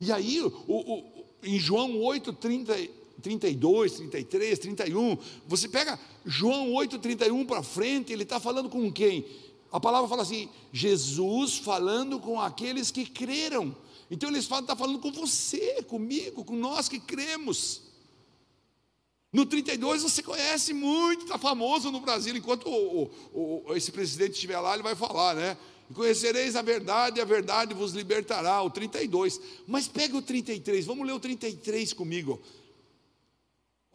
[0.00, 2.74] E aí, o, o, em João 8, 30,
[3.22, 9.24] 32, 33, 31, você pega João 8, 31 para frente, ele está falando com quem?
[9.72, 13.74] A palavra fala assim: Jesus falando com aqueles que creram.
[14.10, 17.82] Então ele está falando com você, comigo, com nós que cremos.
[19.32, 24.58] No 32 você conhece muito, está famoso no Brasil, enquanto o, o, esse presidente estiver
[24.60, 25.56] lá, ele vai falar, né?
[25.90, 28.62] E conhecereis a verdade, e a verdade vos libertará.
[28.62, 29.40] O 32.
[29.66, 32.40] Mas pega o 33, vamos ler o 33 comigo.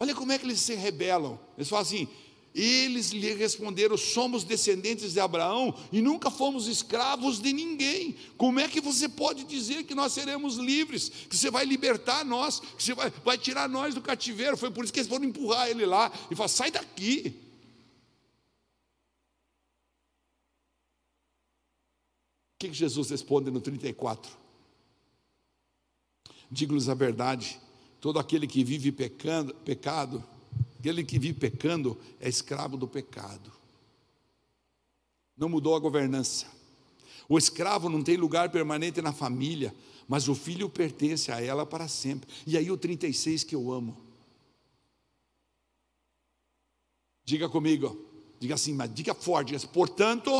[0.00, 1.38] Olha como é que eles se rebelam.
[1.56, 2.08] Eles falam assim:
[2.54, 8.14] eles lhe responderam: somos descendentes de Abraão e nunca fomos escravos de ninguém.
[8.36, 12.60] Como é que você pode dizer que nós seremos livres, que você vai libertar nós,
[12.60, 14.56] que você vai, vai tirar nós do cativeiro?
[14.56, 17.34] Foi por isso que eles foram empurrar ele lá e falar: sai daqui.
[22.62, 24.30] Que, que Jesus responde no 34?
[26.50, 27.58] Digo-lhes a verdade:
[28.00, 30.22] todo aquele que vive pecando, pecado,
[30.78, 33.50] aquele que vive pecando é escravo do pecado.
[35.36, 36.46] Não mudou a governança.
[37.28, 39.74] O escravo não tem lugar permanente na família,
[40.06, 42.28] mas o filho pertence a ela para sempre.
[42.46, 43.96] E aí o 36 que eu amo.
[47.24, 48.04] Diga comigo,
[48.38, 50.30] diga assim, mas diga forte, diga assim, portanto,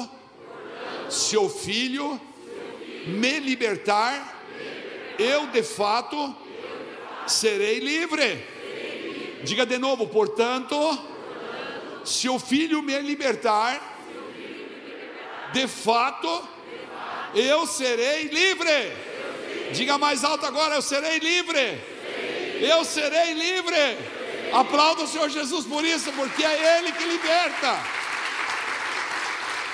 [1.12, 2.18] se o filho
[3.06, 4.42] me libertar,
[5.18, 6.34] eu de fato
[7.26, 8.46] serei livre.
[9.44, 10.74] Diga de novo, portanto,
[12.04, 13.90] se o filho me libertar,
[15.52, 16.48] de fato,
[17.34, 18.92] eu serei livre.
[19.72, 21.78] Diga mais alto agora, eu serei livre.
[22.60, 23.98] Eu serei livre.
[24.52, 28.01] Aplauda o Senhor Jesus por isso, porque é Ele que liberta.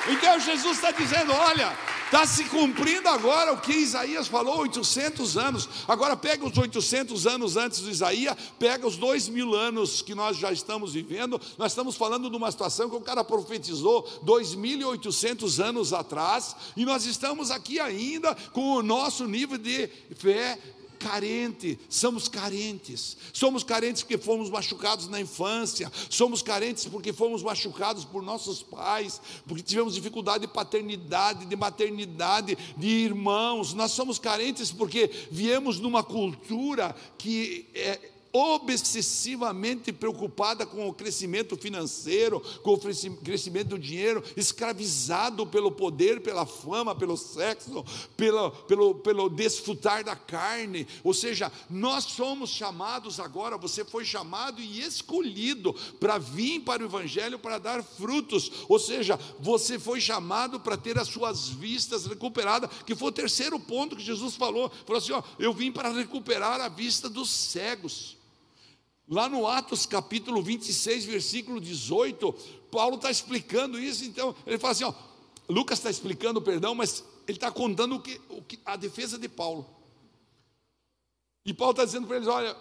[0.06, 1.76] Então Jesus está dizendo: olha,
[2.08, 5.68] Está se cumprindo agora o que Isaías falou, 800 anos.
[5.86, 10.38] Agora pega os 800 anos antes de Isaías, pega os dois mil anos que nós
[10.38, 11.38] já estamos vivendo.
[11.58, 17.04] Nós estamos falando de uma situação que o cara profetizou 2.800 anos atrás, e nós
[17.04, 20.58] estamos aqui ainda com o nosso nível de fé
[20.98, 23.16] carente, somos carentes.
[23.32, 29.20] Somos carentes porque fomos machucados na infância, somos carentes porque fomos machucados por nossos pais,
[29.46, 33.74] porque tivemos dificuldade de paternidade, de maternidade, de irmãos.
[33.74, 42.40] Nós somos carentes porque viemos numa cultura que é obsessivamente preocupada com o crescimento financeiro,
[42.62, 47.84] com o crescimento do dinheiro, escravizado pelo poder, pela fama, pelo sexo,
[48.16, 50.86] pelo, pelo, pelo desfrutar da carne.
[51.02, 56.86] Ou seja, nós somos chamados agora, você foi chamado e escolhido para vir para o
[56.86, 58.50] Evangelho para dar frutos.
[58.68, 63.58] Ou seja, você foi chamado para ter as suas vistas recuperadas, que foi o terceiro
[63.58, 64.70] ponto que Jesus falou.
[64.86, 68.18] Falou assim: ó, eu vim para recuperar a vista dos cegos.
[69.10, 72.30] Lá no Atos capítulo 26, versículo 18,
[72.70, 74.92] Paulo está explicando isso, então ele fala assim: ó,
[75.48, 79.28] Lucas está explicando, perdão, mas ele está contando o que, o que, a defesa de
[79.28, 79.66] Paulo.
[81.44, 82.54] E Paulo está dizendo para eles: olha,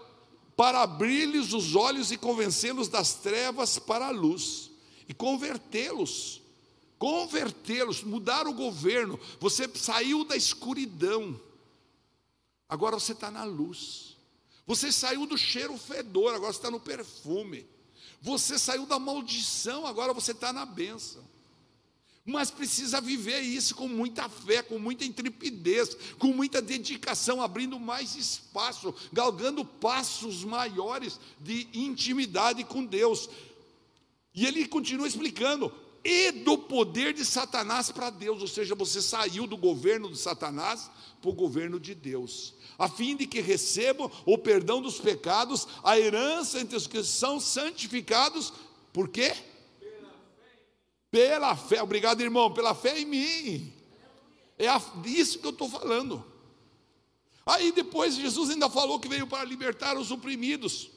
[0.56, 4.72] para abrir-lhes os olhos e convencê-los das trevas para a luz,
[5.08, 6.42] e convertê-los,
[6.98, 9.20] convertê-los, mudar o governo.
[9.42, 11.38] Você saiu da escuridão,
[12.70, 14.17] agora você está na luz.
[14.68, 17.66] Você saiu do cheiro fedor, agora você está no perfume.
[18.22, 21.24] Você saiu da maldição, agora você está na bênção.
[22.26, 28.18] Mas precisa viver isso com muita fé, com muita intrepidez, com muita dedicação, abrindo mais
[28.18, 33.30] espaço, galgando passos maiores de intimidade com Deus.
[34.36, 35.74] E ele continua explicando:
[36.10, 40.90] e do poder de Satanás para Deus, ou seja, você saiu do governo de Satanás
[41.22, 46.00] para o governo de Deus, a fim de que recebam o perdão dos pecados, a
[46.00, 48.54] herança entre os que são santificados,
[48.94, 49.36] por quê?
[51.12, 53.74] Pela fé, obrigado irmão, pela fé em mim.
[54.58, 54.68] É
[55.04, 56.24] isso que eu estou falando.
[57.46, 60.90] Aí depois Jesus ainda falou que veio para libertar os oprimidos.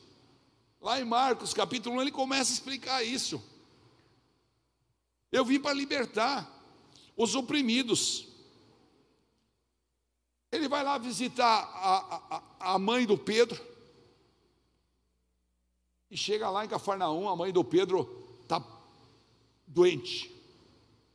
[0.80, 3.42] Lá em Marcos capítulo 1 ele começa a explicar isso.
[5.30, 6.50] Eu vim para libertar
[7.16, 8.26] os oprimidos.
[10.50, 13.60] Ele vai lá visitar a, a, a mãe do Pedro.
[16.10, 18.60] E chega lá em Cafarnaum, a mãe do Pedro está
[19.66, 20.34] doente.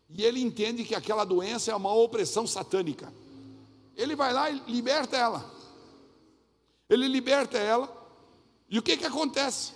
[0.09, 3.13] E ele entende que aquela doença é uma opressão satânica.
[3.97, 5.53] Ele vai lá e liberta ela.
[6.89, 7.91] Ele liberta ela.
[8.70, 9.74] E o que que acontece?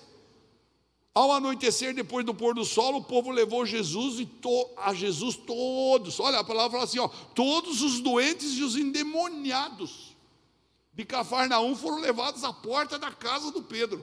[1.19, 5.35] Ao anoitecer, depois do pôr do sol, o povo levou Jesus e to, a Jesus
[5.35, 6.17] todos.
[6.17, 10.15] Olha, a palavra fala assim: ó, todos os doentes e os endemoniados
[10.93, 14.01] de Cafarnaum foram levados à porta da casa do Pedro.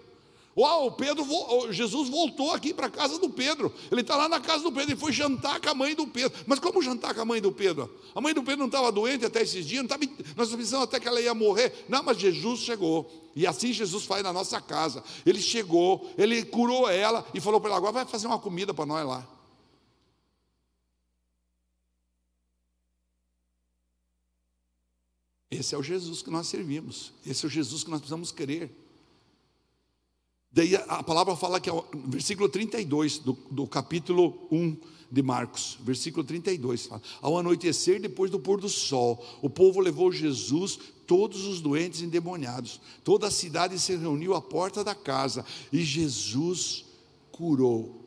[0.57, 1.23] Uau, Pedro,
[1.71, 3.71] Jesus voltou aqui para a casa do Pedro.
[3.93, 4.93] Ele está lá na casa do Pedro.
[4.93, 6.33] Ele foi jantar com a mãe do Pedro.
[6.47, 7.95] Mas como jantar com a mãe do Pedro?
[8.15, 9.85] A mãe do Pedro não estava doente até esses dias.
[9.87, 11.85] Não estava, nós pensamos até que ela ia morrer.
[11.91, 13.31] Não, mas Jesus chegou.
[13.37, 15.05] E assim Jesus faz na nossa casa.
[15.27, 18.87] Ele chegou, ele curou ela e falou para ela: agora vai fazer uma comida para
[18.87, 19.29] nós lá.
[25.51, 27.13] Esse é o Jesus que nós servimos.
[27.27, 28.86] Esse é o Jesus que nós precisamos querer.
[30.57, 34.75] Daí a palavra fala que é o versículo 32 do, do capítulo 1
[35.13, 36.87] de Marcos, versículo 32.
[36.87, 42.01] Fala, Ao anoitecer, depois do pôr do sol, o povo levou Jesus, todos os doentes
[42.01, 42.81] endemoniados.
[43.05, 46.87] Toda a cidade se reuniu à porta da casa e Jesus
[47.31, 48.07] curou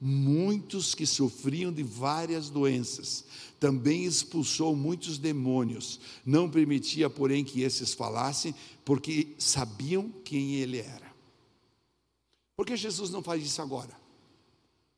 [0.00, 3.24] muitos que sofriam de várias doenças.
[3.58, 5.98] Também expulsou muitos demônios.
[6.24, 11.07] Não permitia, porém, que esses falassem, porque sabiam quem ele era.
[12.58, 13.96] Por que Jesus não faz isso agora?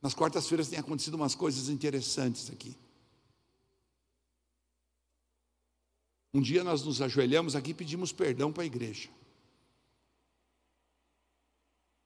[0.00, 2.74] Nas quartas-feiras tem acontecido umas coisas interessantes aqui.
[6.32, 9.10] Um dia nós nos ajoelhamos aqui e pedimos perdão para a igreja.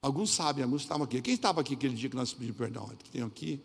[0.02, 1.22] Alguns sabem, alguns estavam aqui.
[1.22, 2.90] Quem estava aqui aquele dia que nós pedimos perdão?
[3.12, 3.62] Tem aqui.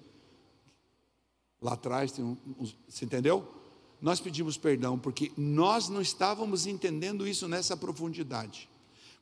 [1.59, 3.51] Lá atrás tem um, um, você entendeu?
[3.99, 8.69] Nós pedimos perdão porque nós não estávamos entendendo isso nessa profundidade.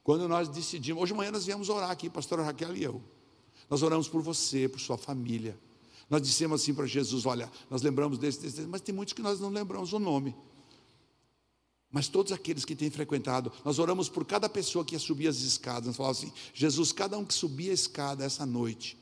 [0.07, 3.03] Quando nós decidimos, hoje de manhã nós viemos orar aqui, pastora Raquel e eu.
[3.69, 5.59] Nós oramos por você, por sua família.
[6.09, 9.41] Nós dissemos assim para Jesus: olha, nós lembramos desse, desse, mas tem muitos que nós
[9.41, 10.33] não lembramos o nome.
[11.91, 15.41] Mas todos aqueles que têm frequentado, nós oramos por cada pessoa que ia subir as
[15.41, 15.87] escadas.
[15.87, 18.97] Nós falamos assim: Jesus, cada um que subir a escada essa noite,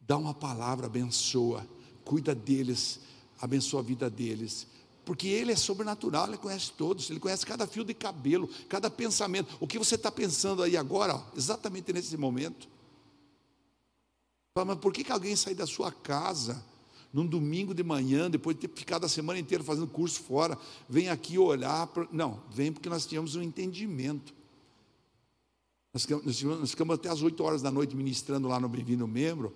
[0.00, 1.64] dá uma palavra, abençoa,
[2.04, 2.98] cuida deles,
[3.40, 4.66] abençoa a vida deles.
[5.04, 9.56] Porque Ele é sobrenatural, Ele conhece todos, Ele conhece cada fio de cabelo, cada pensamento.
[9.60, 12.68] O que você está pensando aí agora, ó, exatamente nesse momento.
[14.54, 16.62] Mas por que, que alguém sai da sua casa
[17.12, 21.08] num domingo de manhã, depois de ter ficado a semana inteira fazendo curso fora, vem
[21.08, 21.86] aqui olhar?
[21.88, 22.06] Pra...
[22.12, 24.32] Não, vem porque nós tínhamos um entendimento.
[25.92, 29.54] Nós ficamos, nós ficamos até as 8 horas da noite ministrando lá no Bem-vindo Membro.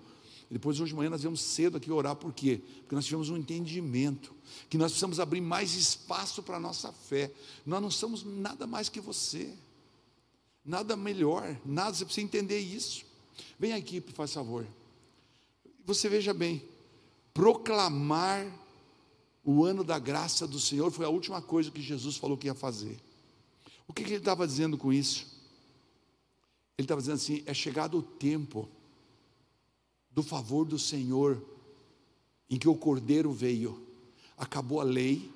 [0.51, 2.63] E depois, hoje de manhã, nós viemos cedo aqui orar, por quê?
[2.81, 4.33] Porque nós tivemos um entendimento,
[4.71, 7.33] que nós precisamos abrir mais espaço para a nossa fé.
[7.65, 9.53] Nós não somos nada mais que você,
[10.65, 13.05] nada melhor, nada, você precisa entender isso.
[13.59, 14.67] Vem aqui, por favor.
[15.85, 16.63] Você veja bem,
[17.35, 18.47] proclamar
[19.45, 22.55] o ano da graça do Senhor foi a última coisa que Jesus falou que ia
[22.55, 22.99] fazer.
[23.87, 25.27] O que, que ele estava dizendo com isso?
[26.77, 28.69] Ele estava dizendo assim: é chegado o tempo
[30.17, 31.45] do favor do Senhor,
[32.49, 33.87] em que o Cordeiro veio,
[34.39, 35.31] acabou a lei,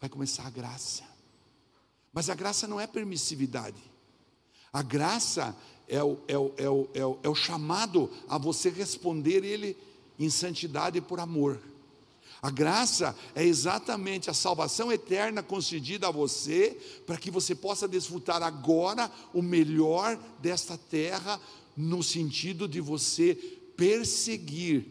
[0.00, 1.04] vai começar a graça.
[2.12, 3.80] Mas a graça não é permissividade,
[4.72, 5.56] a graça
[5.86, 9.76] é o, é o, é o, é o, é o chamado a você responder Ele
[10.18, 11.60] em santidade por amor.
[12.42, 18.42] A graça é exatamente a salvação eterna concedida a você, para que você possa desfrutar
[18.42, 21.40] agora o melhor desta terra,
[21.76, 24.84] no sentido de você perseguir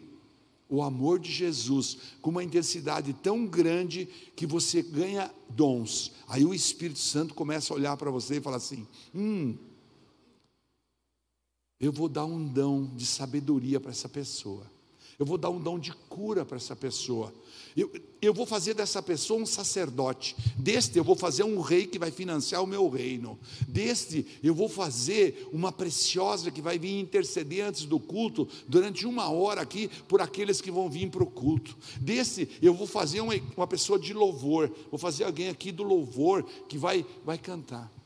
[0.70, 6.14] o amor de Jesus com uma intensidade tão grande que você ganha dons.
[6.28, 9.58] Aí o Espírito Santo começa a olhar para você e fala assim: hum,
[11.80, 14.66] eu vou dar um dom de sabedoria para essa pessoa.
[15.20, 17.34] Eu vou dar um dom de cura para essa pessoa.
[17.78, 20.36] Eu, eu vou fazer dessa pessoa um sacerdote.
[20.58, 23.38] Deste eu vou fazer um rei que vai financiar o meu reino.
[23.68, 29.30] Deste eu vou fazer uma preciosa que vai vir interceder antes do culto, durante uma
[29.30, 31.78] hora aqui, por aqueles que vão vir para o culto.
[32.02, 34.72] Deste eu vou fazer uma, uma pessoa de louvor.
[34.90, 37.97] Vou fazer alguém aqui do louvor que vai, vai cantar.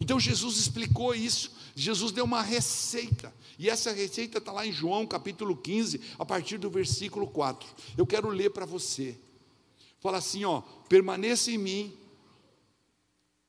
[0.00, 1.50] Então Jesus explicou isso.
[1.74, 3.34] Jesus deu uma receita.
[3.58, 7.68] E essa receita está lá em João capítulo 15, a partir do versículo 4.
[7.96, 9.18] Eu quero ler para você.
[10.00, 11.98] Fala assim: ó, permaneça em mim,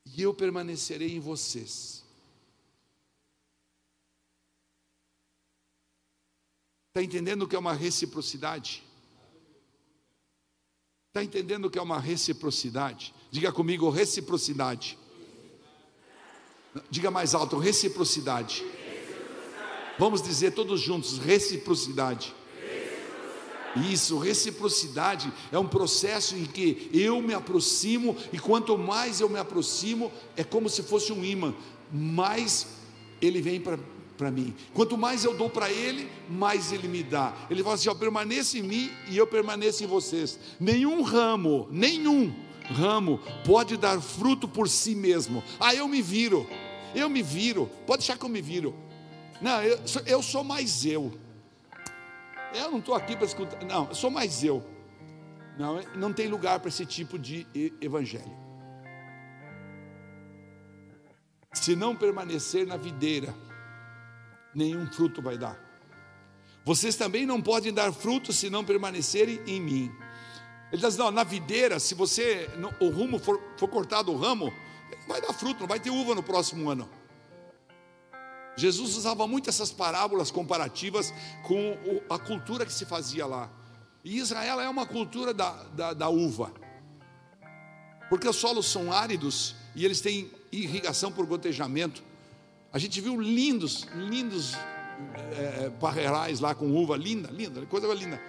[0.04, 2.04] e eu permanecerei em vocês.
[6.88, 8.82] Está entendendo o que é uma reciprocidade?
[11.08, 13.14] Está entendendo o que é uma reciprocidade?
[13.30, 14.98] Diga comigo, reciprocidade.
[16.90, 18.64] Diga mais alto, reciprocidade.
[19.98, 22.34] Vamos dizer todos juntos: reciprocidade.
[23.76, 29.38] Isso, reciprocidade é um processo em que eu me aproximo e quanto mais eu me
[29.38, 31.54] aproximo, é como se fosse um imã,
[31.92, 32.66] mais
[33.22, 34.54] ele vem para mim.
[34.74, 37.34] Quanto mais eu dou para ele, mais ele me dá.
[37.48, 40.38] Ele fala assim: ó, permaneça em mim e eu permaneço em vocês.
[40.58, 42.34] Nenhum ramo, nenhum
[42.70, 45.42] ramo pode dar fruto por si mesmo.
[45.58, 46.48] Ah, eu me viro,
[46.94, 48.74] eu me viro, pode achar que eu me viro.
[49.40, 51.12] Não, eu, eu sou mais eu.
[52.54, 53.64] Eu não estou aqui para escutar.
[53.64, 54.64] Não, eu sou mais eu.
[55.58, 57.46] Não, não tem lugar para esse tipo de
[57.80, 58.38] evangelho.
[61.52, 63.34] Se não permanecer na videira,
[64.54, 65.58] nenhum fruto vai dar.
[66.64, 69.92] Vocês também não podem dar fruto se não permanecerem em mim.
[70.72, 72.48] Ele diz: não, na videira, se você
[72.78, 74.52] o rumo for, for cortado o ramo,
[75.00, 76.88] não vai dar fruto, não vai ter uva no próximo ano.
[78.56, 81.12] Jesus usava muito essas parábolas comparativas
[81.44, 81.76] com
[82.08, 83.50] a cultura que se fazia lá.
[84.04, 86.52] E Israel é uma cultura da, da, da uva,
[88.08, 92.02] porque os solos são áridos e eles têm irrigação por gotejamento.
[92.72, 94.54] A gente viu lindos, lindos
[95.32, 95.70] é,
[96.40, 98.20] lá com uva, linda, linda, coisa linda.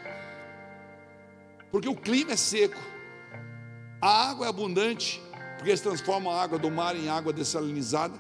[1.72, 2.80] Porque o clima é seco,
[4.02, 5.22] a água é abundante,
[5.56, 8.20] porque eles transformam a água do mar em água dessalinizada.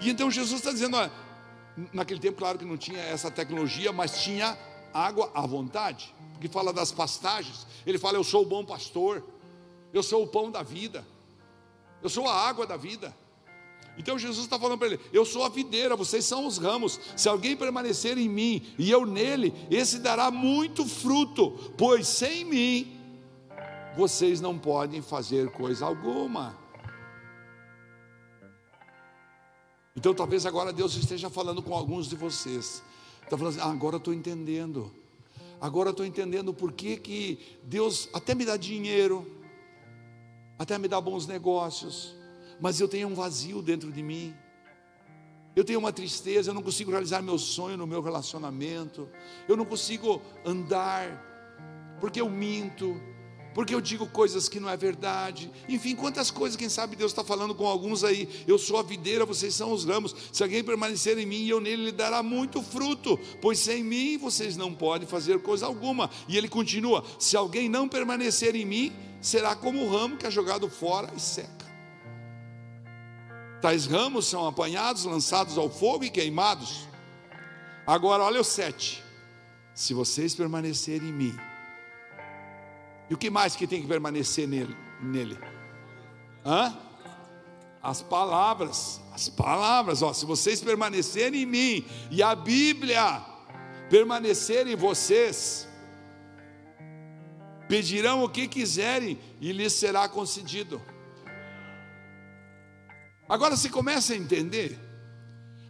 [0.00, 1.12] E então Jesus está dizendo: olha,
[1.92, 4.56] naquele tempo, claro que não tinha essa tecnologia, mas tinha
[4.94, 7.66] água à vontade, porque fala das pastagens.
[7.86, 9.22] Ele fala: Eu sou o bom pastor,
[9.92, 11.06] eu sou o pão da vida,
[12.02, 13.14] eu sou a água da vida.
[14.00, 16.98] Então Jesus está falando para ele: Eu sou a videira, vocês são os ramos.
[17.14, 22.98] Se alguém permanecer em mim e eu nele, esse dará muito fruto, pois sem mim
[23.94, 26.58] vocês não podem fazer coisa alguma.
[29.94, 32.82] Então talvez agora Deus esteja falando com alguns de vocês.
[33.22, 34.90] Está falando assim, ah, agora estou entendendo.
[35.60, 39.30] Agora estou entendendo por que, que Deus até me dá dinheiro,
[40.58, 42.18] até me dá bons negócios,
[42.60, 44.34] mas eu tenho um vazio dentro de mim.
[45.56, 49.08] Eu tenho uma tristeza, eu não consigo realizar meu sonho no meu relacionamento.
[49.48, 53.00] Eu não consigo andar, porque eu minto,
[53.52, 55.50] porque eu digo coisas que não é verdade.
[55.68, 58.28] Enfim, quantas coisas, quem sabe Deus está falando com alguns aí.
[58.46, 60.14] Eu sou a videira, vocês são os ramos.
[60.32, 64.56] Se alguém permanecer em mim, eu nele lhe dará muito fruto, pois sem mim vocês
[64.56, 66.08] não podem fazer coisa alguma.
[66.28, 70.30] E ele continua: se alguém não permanecer em mim, será como o ramo que é
[70.30, 71.59] jogado fora e seca.
[73.60, 76.88] Tais ramos são apanhados, lançados ao fogo e queimados.
[77.86, 79.02] Agora, olha o sete:
[79.74, 81.36] se vocês permanecerem em mim,
[83.08, 84.76] e o que mais que tem que permanecer nele?
[85.02, 85.38] nele?
[86.44, 86.76] Hã?
[87.82, 93.24] As palavras, as palavras, ó, se vocês permanecerem em mim e a Bíblia
[93.88, 95.66] permanecer em vocês,
[97.68, 100.80] pedirão o que quiserem e lhes será concedido.
[103.30, 104.76] Agora você começa a entender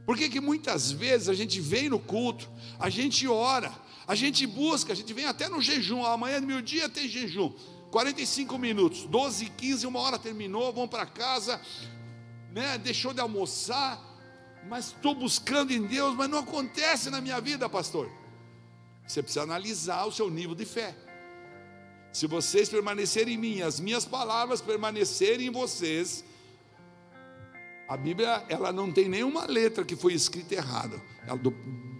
[0.06, 3.70] por que, que muitas vezes a gente vem no culto, a gente ora,
[4.08, 7.52] a gente busca, a gente vem até no jejum, amanhã, meu dia tem jejum.
[7.90, 11.60] 45 minutos, 12, 15, uma hora terminou, vão para casa,
[12.50, 12.78] né?
[12.78, 14.00] Deixou de almoçar,
[14.66, 18.10] mas estou buscando em Deus, mas não acontece na minha vida, pastor.
[19.06, 20.96] Você precisa analisar o seu nível de fé.
[22.10, 26.24] Se vocês permanecerem em mim, as minhas palavras permanecerem em vocês,
[27.90, 31.02] a Bíblia ela não tem nenhuma letra que foi escrita errada.
[31.26, 31.52] Ela, do,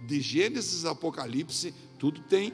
[0.05, 2.53] de Gênesis a Apocalipse, tudo tem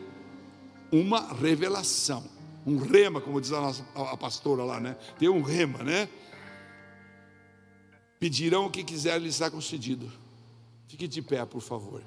[0.91, 2.27] uma revelação,
[2.65, 4.97] um rema, como diz a, nossa, a pastora lá, né?
[5.19, 6.09] Tem um rema, né?
[8.19, 10.11] Pedirão o que quiser, lhes será concedido.
[10.87, 12.03] Fique de pé, por favor.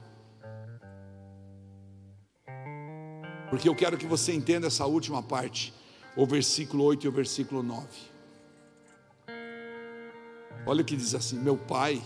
[3.50, 5.72] Porque eu quero que você entenda essa última parte,
[6.16, 8.09] o versículo 8 e o versículo 9.
[10.66, 12.02] Olha o que diz assim: Meu Pai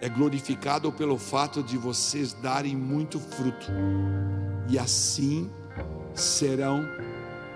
[0.00, 3.66] é glorificado pelo fato de vocês darem muito fruto,
[4.68, 5.50] e assim
[6.14, 6.86] serão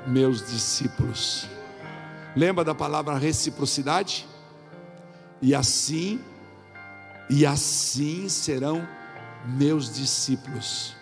[0.07, 1.49] meus discípulos.
[2.37, 4.27] Lembra da palavra reciprocidade?
[5.41, 6.20] E assim,
[7.31, 8.87] e assim serão
[9.47, 10.95] meus discípulos.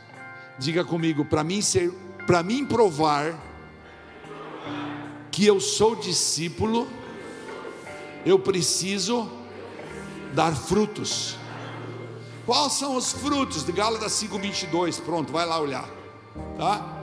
[0.58, 1.90] Diga comigo, para mim ser,
[2.26, 3.34] para mim provar
[5.30, 6.86] que eu sou discípulo,
[8.24, 9.30] eu preciso
[10.34, 11.36] dar frutos.
[12.46, 15.00] Quais são os frutos de Gálatas 5:22?
[15.00, 15.88] Pronto, vai lá olhar.
[16.56, 17.00] Tá?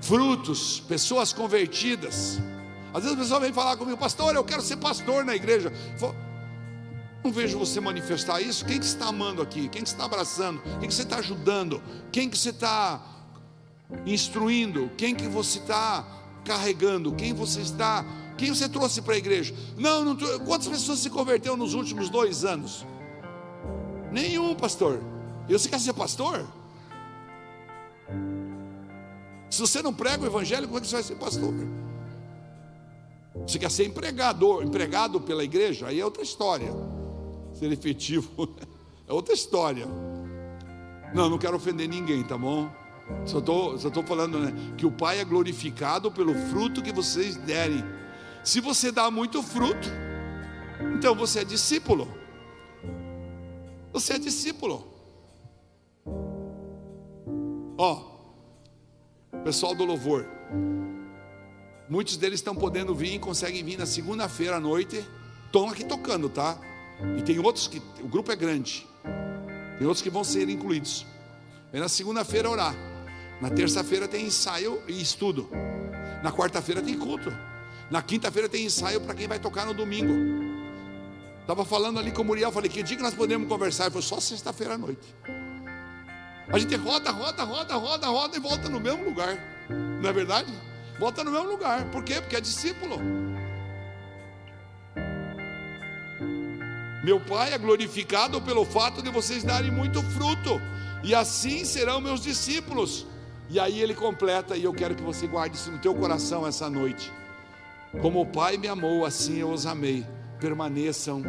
[0.00, 2.38] Frutos, pessoas convertidas.
[2.92, 5.72] Às vezes a pessoa vem falar comigo, pastor, eu quero ser pastor na igreja.
[7.24, 8.64] Não vejo você manifestar isso.
[8.64, 9.68] Quem que está amando aqui?
[9.68, 10.60] Quem que está abraçando?
[10.78, 11.82] Quem que você está ajudando?
[12.12, 13.00] Quem que você está
[14.04, 14.90] instruindo?
[14.96, 16.04] Quem que você está
[16.44, 17.12] carregando?
[17.12, 18.04] Quem você está?
[18.36, 19.54] Quem você trouxe para a igreja?
[19.76, 20.16] Não, não.
[20.44, 22.84] Quantas pessoas se converteram nos últimos dois anos?
[24.10, 25.00] Nenhum, pastor.
[25.48, 26.46] E você quer ser pastor?
[29.50, 31.54] Se você não prega o evangelho, como é que você vai ser pastor?
[33.46, 35.86] Você quer ser empregador, empregado pela igreja?
[35.86, 36.72] Aí é outra história
[37.54, 38.48] ser efetivo
[39.08, 39.86] é outra história.
[41.14, 42.68] Não, não quero ofender ninguém, tá bom?
[43.24, 47.36] Só estou só tô falando né, que o Pai é glorificado pelo fruto que vocês
[47.36, 47.84] derem.
[48.44, 49.88] Se você dá muito fruto,
[50.94, 52.06] então você é discípulo.
[53.90, 54.86] Você é discípulo.
[57.78, 58.02] Ó,
[59.44, 60.26] pessoal do louvor,
[61.88, 65.02] muitos deles estão podendo vir, conseguem vir na segunda-feira à noite,
[65.46, 66.58] estão aqui tocando, tá?
[67.16, 68.86] E tem outros que, o grupo é grande,
[69.78, 71.06] tem outros que vão ser incluídos.
[71.72, 72.74] Vem na segunda-feira orar,
[73.40, 75.48] na terça-feira tem ensaio e estudo,
[76.22, 77.32] na quarta-feira tem culto,
[77.90, 80.14] na quinta-feira tem ensaio para quem vai tocar no domingo.
[81.40, 83.84] Estava falando ali com o Muriel, falei, que dia que nós podemos conversar?
[83.84, 85.14] Ele falou, só sexta-feira à noite.
[86.48, 89.38] A gente roda, roda, roda, roda, roda e volta no mesmo lugar.
[89.68, 90.52] Não é verdade?
[90.98, 91.84] Volta no mesmo lugar.
[91.90, 92.20] Por quê?
[92.20, 92.98] Porque é discípulo.
[97.04, 100.58] Meu Pai é glorificado pelo fato de vocês darem muito fruto,
[101.02, 103.06] e assim serão meus discípulos.
[103.50, 106.70] E aí ele completa, e eu quero que você guarde isso no teu coração essa
[106.70, 107.12] noite.
[108.00, 110.06] Como o Pai me amou, assim eu os amei.
[110.40, 111.22] Permaneçam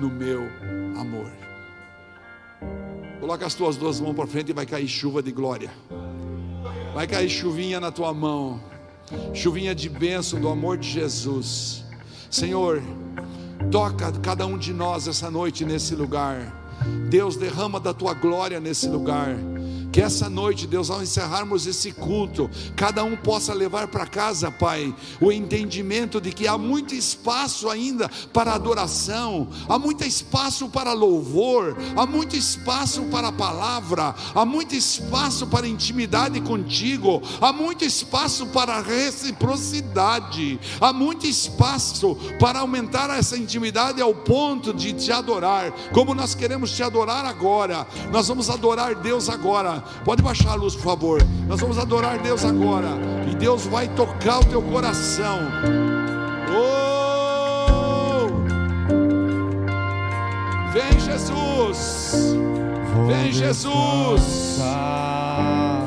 [0.00, 0.42] no meu
[0.98, 1.30] amor.
[3.20, 5.70] Coloca as tuas duas mãos para frente e vai cair chuva de glória.
[6.94, 8.60] Vai cair chuvinha na tua mão.
[9.32, 11.84] Chuvinha de bênção do amor de Jesus.
[12.30, 12.82] Senhor,
[13.70, 16.76] Toca cada um de nós essa noite nesse lugar.
[17.08, 19.36] Deus, derrama da tua glória nesse lugar.
[19.94, 24.92] Que essa noite, Deus, ao encerrarmos esse culto, cada um possa levar para casa, Pai,
[25.20, 31.76] o entendimento de que há muito espaço ainda para adoração, há muito espaço para louvor,
[31.94, 38.48] há muito espaço para a palavra, há muito espaço para intimidade contigo, há muito espaço
[38.48, 46.16] para reciprocidade, há muito espaço para aumentar essa intimidade ao ponto de te adorar, como
[46.16, 47.86] nós queremos te adorar agora.
[48.10, 49.83] Nós vamos adorar Deus agora.
[50.04, 51.22] Pode baixar a luz, por favor.
[51.46, 52.88] Nós vamos adorar Deus agora.
[53.30, 55.38] E Deus vai tocar o teu coração.
[56.56, 57.04] Oh!
[60.72, 62.34] Vem Jesus.
[63.06, 64.60] Vem Jesus.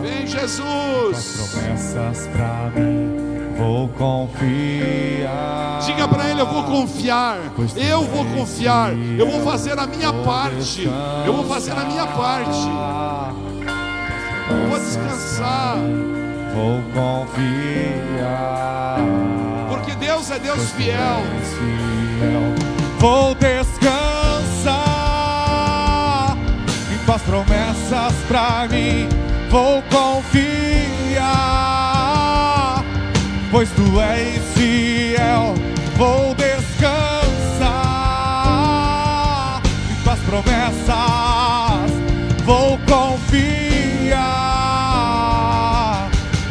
[0.01, 1.51] Vem Jesus.
[1.51, 3.27] promessas para mim.
[3.57, 5.79] Vou confiar.
[5.85, 7.39] Diga para ele: Eu vou confiar.
[7.75, 8.93] Eu vou confiar.
[9.17, 10.87] Eu vou fazer a minha parte.
[11.25, 13.56] Eu vou fazer a minha parte.
[14.49, 15.77] Vou descansar.
[16.53, 18.47] Vou confiar.
[19.69, 21.21] Porque Deus é Deus fiel.
[22.99, 24.27] Vou descansar
[26.91, 29.07] em tuas promessas para mim.
[29.49, 31.23] Vou confiar,
[33.51, 35.53] pois tu és fiel.
[35.95, 36.91] Vou descansar
[39.91, 41.91] em tuas promessas.
[42.43, 43.76] Vou confiar,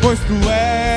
[0.02, 0.95] pois tu és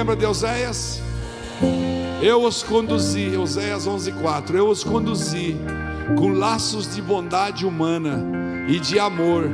[0.00, 1.02] de Oséias?
[2.22, 4.56] Eu os conduzi, Oséias 11:4.
[4.56, 5.54] Eu os conduzi
[6.16, 8.24] com laços de bondade humana
[8.66, 9.44] e de amor.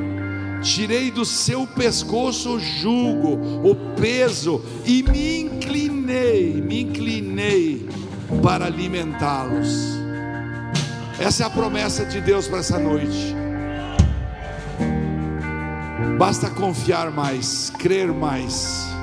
[0.62, 7.88] Tirei do seu pescoço o jugo, o peso e me inclinei, me inclinei
[8.40, 9.97] para alimentá-los.
[11.18, 13.34] Essa é a promessa de Deus para essa noite.
[16.16, 18.95] Basta confiar mais, crer mais.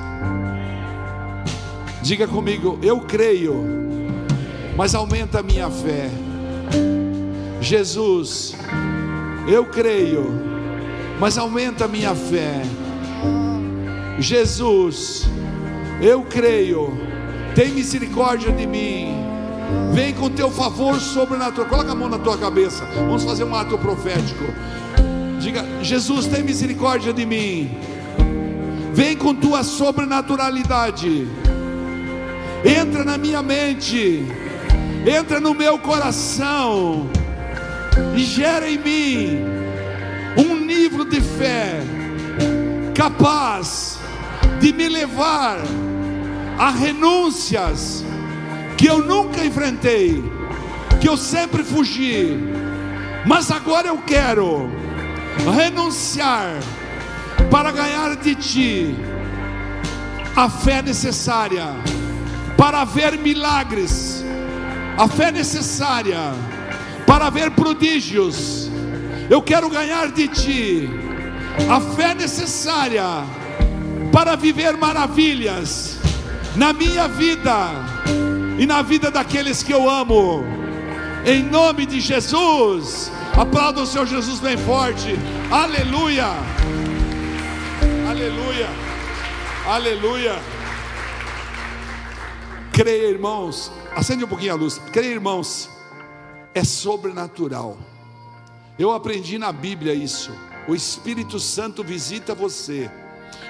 [2.04, 3.64] Diga comigo, eu creio,
[4.76, 6.10] mas aumenta a minha fé.
[7.62, 8.54] Jesus,
[9.48, 10.30] eu creio,
[11.18, 12.60] mas aumenta a minha fé.
[14.18, 15.26] Jesus,
[16.02, 16.92] eu creio,
[17.54, 19.16] tem misericórdia de mim.
[19.94, 21.70] Vem com teu favor sobrenatural.
[21.70, 22.84] Coloca a mão na tua cabeça.
[22.96, 24.44] Vamos fazer um ato profético.
[25.40, 27.78] Diga: Jesus, tem misericórdia de mim.
[28.92, 31.43] Vem com tua sobrenaturalidade.
[32.64, 34.26] Entra na minha mente.
[35.06, 37.10] Entra no meu coração.
[38.16, 39.44] E gera em mim
[40.36, 41.80] um nível de fé
[42.94, 43.98] capaz
[44.60, 45.58] de me levar
[46.58, 48.04] a renúncias
[48.76, 50.22] que eu nunca enfrentei,
[51.00, 52.38] que eu sempre fugi,
[53.26, 54.70] mas agora eu quero
[55.54, 56.54] renunciar
[57.50, 58.96] para ganhar de Ti
[60.36, 61.66] a fé necessária
[62.56, 64.24] para ver milagres,
[64.96, 66.32] a fé necessária
[67.06, 68.70] para ver prodígios.
[69.28, 70.90] Eu quero ganhar de Ti
[71.68, 73.04] a fé necessária
[74.12, 75.98] para viver maravilhas
[76.56, 77.70] na minha vida
[78.58, 80.44] e na vida daqueles que eu amo.
[81.24, 85.18] Em nome de Jesus, aplauda o Senhor Jesus bem forte.
[85.50, 86.28] Aleluia.
[88.08, 88.68] Aleluia.
[89.66, 90.63] Aleluia.
[92.74, 93.70] Creia, irmãos.
[93.94, 94.78] Acende um pouquinho a luz.
[94.92, 95.70] Creia, irmãos.
[96.52, 97.78] É sobrenatural.
[98.76, 100.32] Eu aprendi na Bíblia isso.
[100.66, 102.90] O Espírito Santo visita você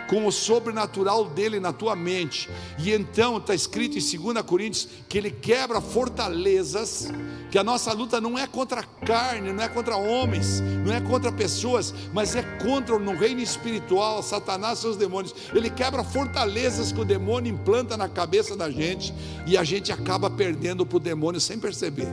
[0.08, 2.48] com o sobrenatural dele na tua mente.
[2.78, 7.10] E então está escrito em 2 Coríntios que ele quebra fortalezas,
[7.50, 11.30] que a nossa luta não é contra carne, não é contra homens, não é contra
[11.30, 15.34] pessoas, mas é contra no reino espiritual, Satanás e seus demônios.
[15.54, 19.14] Ele quebra fortalezas que o demônio implanta na cabeça da gente
[19.46, 22.08] e a gente acaba perdendo para o demônio sem perceber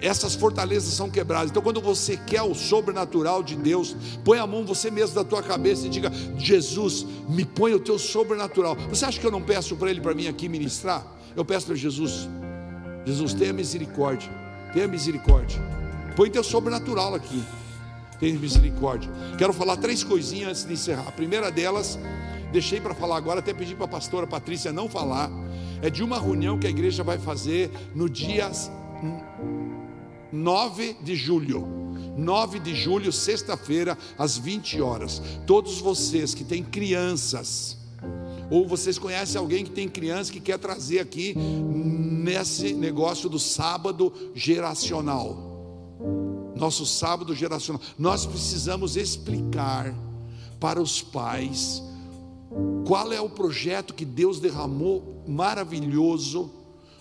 [0.00, 1.50] essas fortalezas são quebradas.
[1.50, 3.94] Então, quando você quer o sobrenatural de Deus,
[4.24, 7.98] põe a mão você mesmo da tua cabeça e diga: Jesus, me põe o teu
[7.98, 8.76] sobrenatural.
[8.88, 11.06] Você acha que eu não peço para Ele para mim aqui ministrar?
[11.36, 12.28] Eu peço para Jesus:
[13.04, 14.30] Jesus, tenha misericórdia,
[14.72, 15.60] tenha misericórdia.
[16.16, 17.42] Põe teu sobrenatural aqui.
[18.18, 19.10] Tenha misericórdia.
[19.38, 21.08] Quero falar três coisinhas antes de encerrar.
[21.08, 21.98] A primeira delas,
[22.52, 25.30] deixei para falar agora, até pedi para a pastora Patrícia não falar.
[25.80, 28.50] É de uma reunião que a igreja vai fazer no dia
[30.32, 31.66] 9 de julho.
[32.16, 35.22] 9 de julho, sexta-feira, às 20 horas.
[35.46, 37.78] Todos vocês que têm crianças,
[38.50, 44.12] ou vocês conhecem alguém que tem criança que quer trazer aqui nesse negócio do sábado
[44.34, 45.48] geracional.
[46.56, 47.80] Nosso sábado geracional.
[47.98, 49.94] Nós precisamos explicar
[50.58, 51.82] para os pais
[52.86, 56.50] qual é o projeto que Deus derramou maravilhoso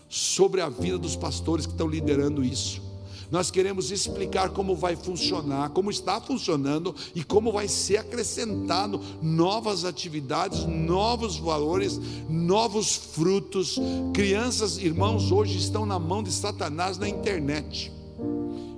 [0.07, 2.88] sobre a vida dos pastores que estão liderando isso.
[3.31, 9.85] Nós queremos explicar como vai funcionar, como está funcionando e como vai ser acrescentado novas
[9.85, 13.77] atividades, novos valores, novos frutos.
[14.13, 17.91] Crianças, irmãos, hoje estão na mão de Satanás na internet.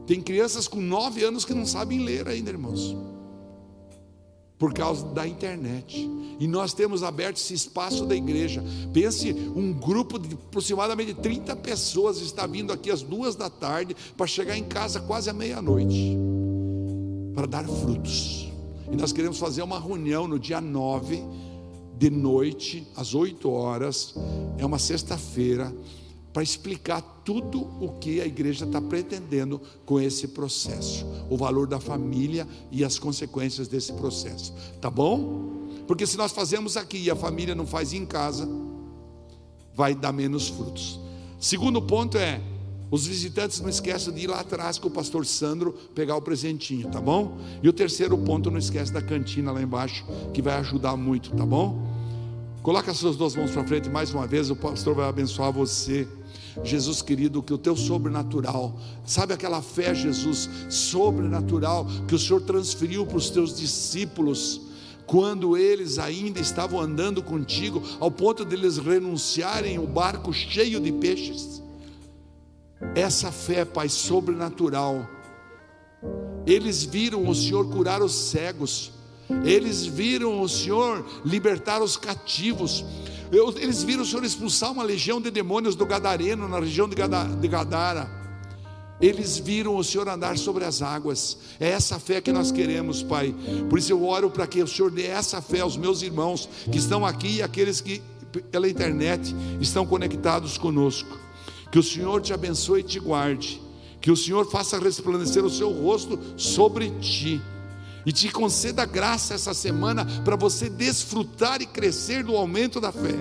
[0.06, 2.96] Tem crianças com nove anos que não sabem ler ainda, irmãos
[4.62, 6.08] por causa da internet.
[6.40, 8.64] E nós temos aberto esse espaço da igreja.
[8.94, 14.28] Pense, um grupo de aproximadamente 30 pessoas está vindo aqui às duas da tarde para
[14.28, 16.16] chegar em casa quase à meia-noite
[17.34, 18.52] para dar frutos.
[18.92, 21.24] E nós queremos fazer uma reunião no dia 9
[21.98, 24.14] de noite, às 8 horas,
[24.60, 25.74] é uma sexta-feira
[26.34, 31.80] para explicar tudo o que a igreja está pretendendo com esse processo, o valor da
[31.80, 35.52] família e as consequências desse processo, tá bom?
[35.88, 38.48] Porque se nós fazemos aqui e a família não faz em casa,
[39.74, 41.00] vai dar menos frutos.
[41.40, 42.42] Segundo ponto é,
[42.90, 46.90] os visitantes não esqueçam de ir lá atrás com o pastor Sandro pegar o presentinho,
[46.90, 47.38] tá bom?
[47.64, 51.46] E o terceiro ponto, não esquece da cantina lá embaixo, que vai ajudar muito, tá
[51.46, 51.90] bom?
[52.62, 56.08] Coloca as suas duas mãos para frente mais uma vez, o pastor vai abençoar você.
[56.64, 63.06] Jesus querido, que o teu sobrenatural, sabe aquela fé, Jesus, sobrenatural, que o Senhor transferiu
[63.06, 64.62] para os teus discípulos,
[65.06, 70.92] quando eles ainda estavam andando contigo, ao ponto de eles renunciarem o barco cheio de
[70.92, 71.62] peixes.
[72.96, 75.08] Essa fé, Pai, sobrenatural.
[76.46, 78.92] Eles viram o Senhor curar os cegos,
[79.46, 82.84] eles viram o Senhor libertar os cativos,
[83.32, 88.10] eles viram o Senhor expulsar uma legião de demônios do Gadareno, na região de Gadara.
[89.00, 91.38] Eles viram o Senhor andar sobre as águas.
[91.60, 93.34] É essa fé que nós queremos, Pai.
[93.70, 96.78] Por isso eu oro para que o Senhor dê essa fé aos meus irmãos que
[96.78, 98.02] estão aqui e aqueles que
[98.52, 101.18] pela internet estão conectados conosco.
[101.72, 103.62] Que o Senhor te abençoe e te guarde.
[104.02, 107.42] Que o Senhor faça resplandecer o seu rosto sobre ti
[108.06, 113.16] e te conceda graça essa semana para você desfrutar e crescer do aumento da fé.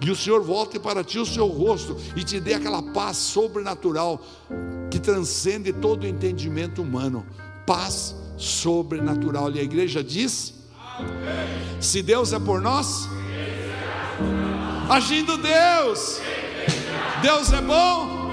[0.00, 4.20] E o Senhor volte para ti o seu rosto e te dê aquela paz sobrenatural
[4.90, 7.26] que transcende todo o entendimento humano.
[7.66, 9.50] Paz sobrenatural.
[9.52, 10.54] E a igreja diz:
[10.96, 11.80] Amém.
[11.80, 13.08] Se Deus é por nós,
[14.88, 16.20] agindo Deus,
[17.22, 18.30] Deus é bom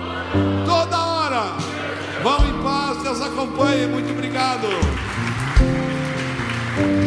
[0.66, 1.44] toda hora.
[2.24, 3.88] Vão em paz, Deus acompanhe.
[3.88, 4.68] Muito obrigado.
[6.78, 7.07] Thank you.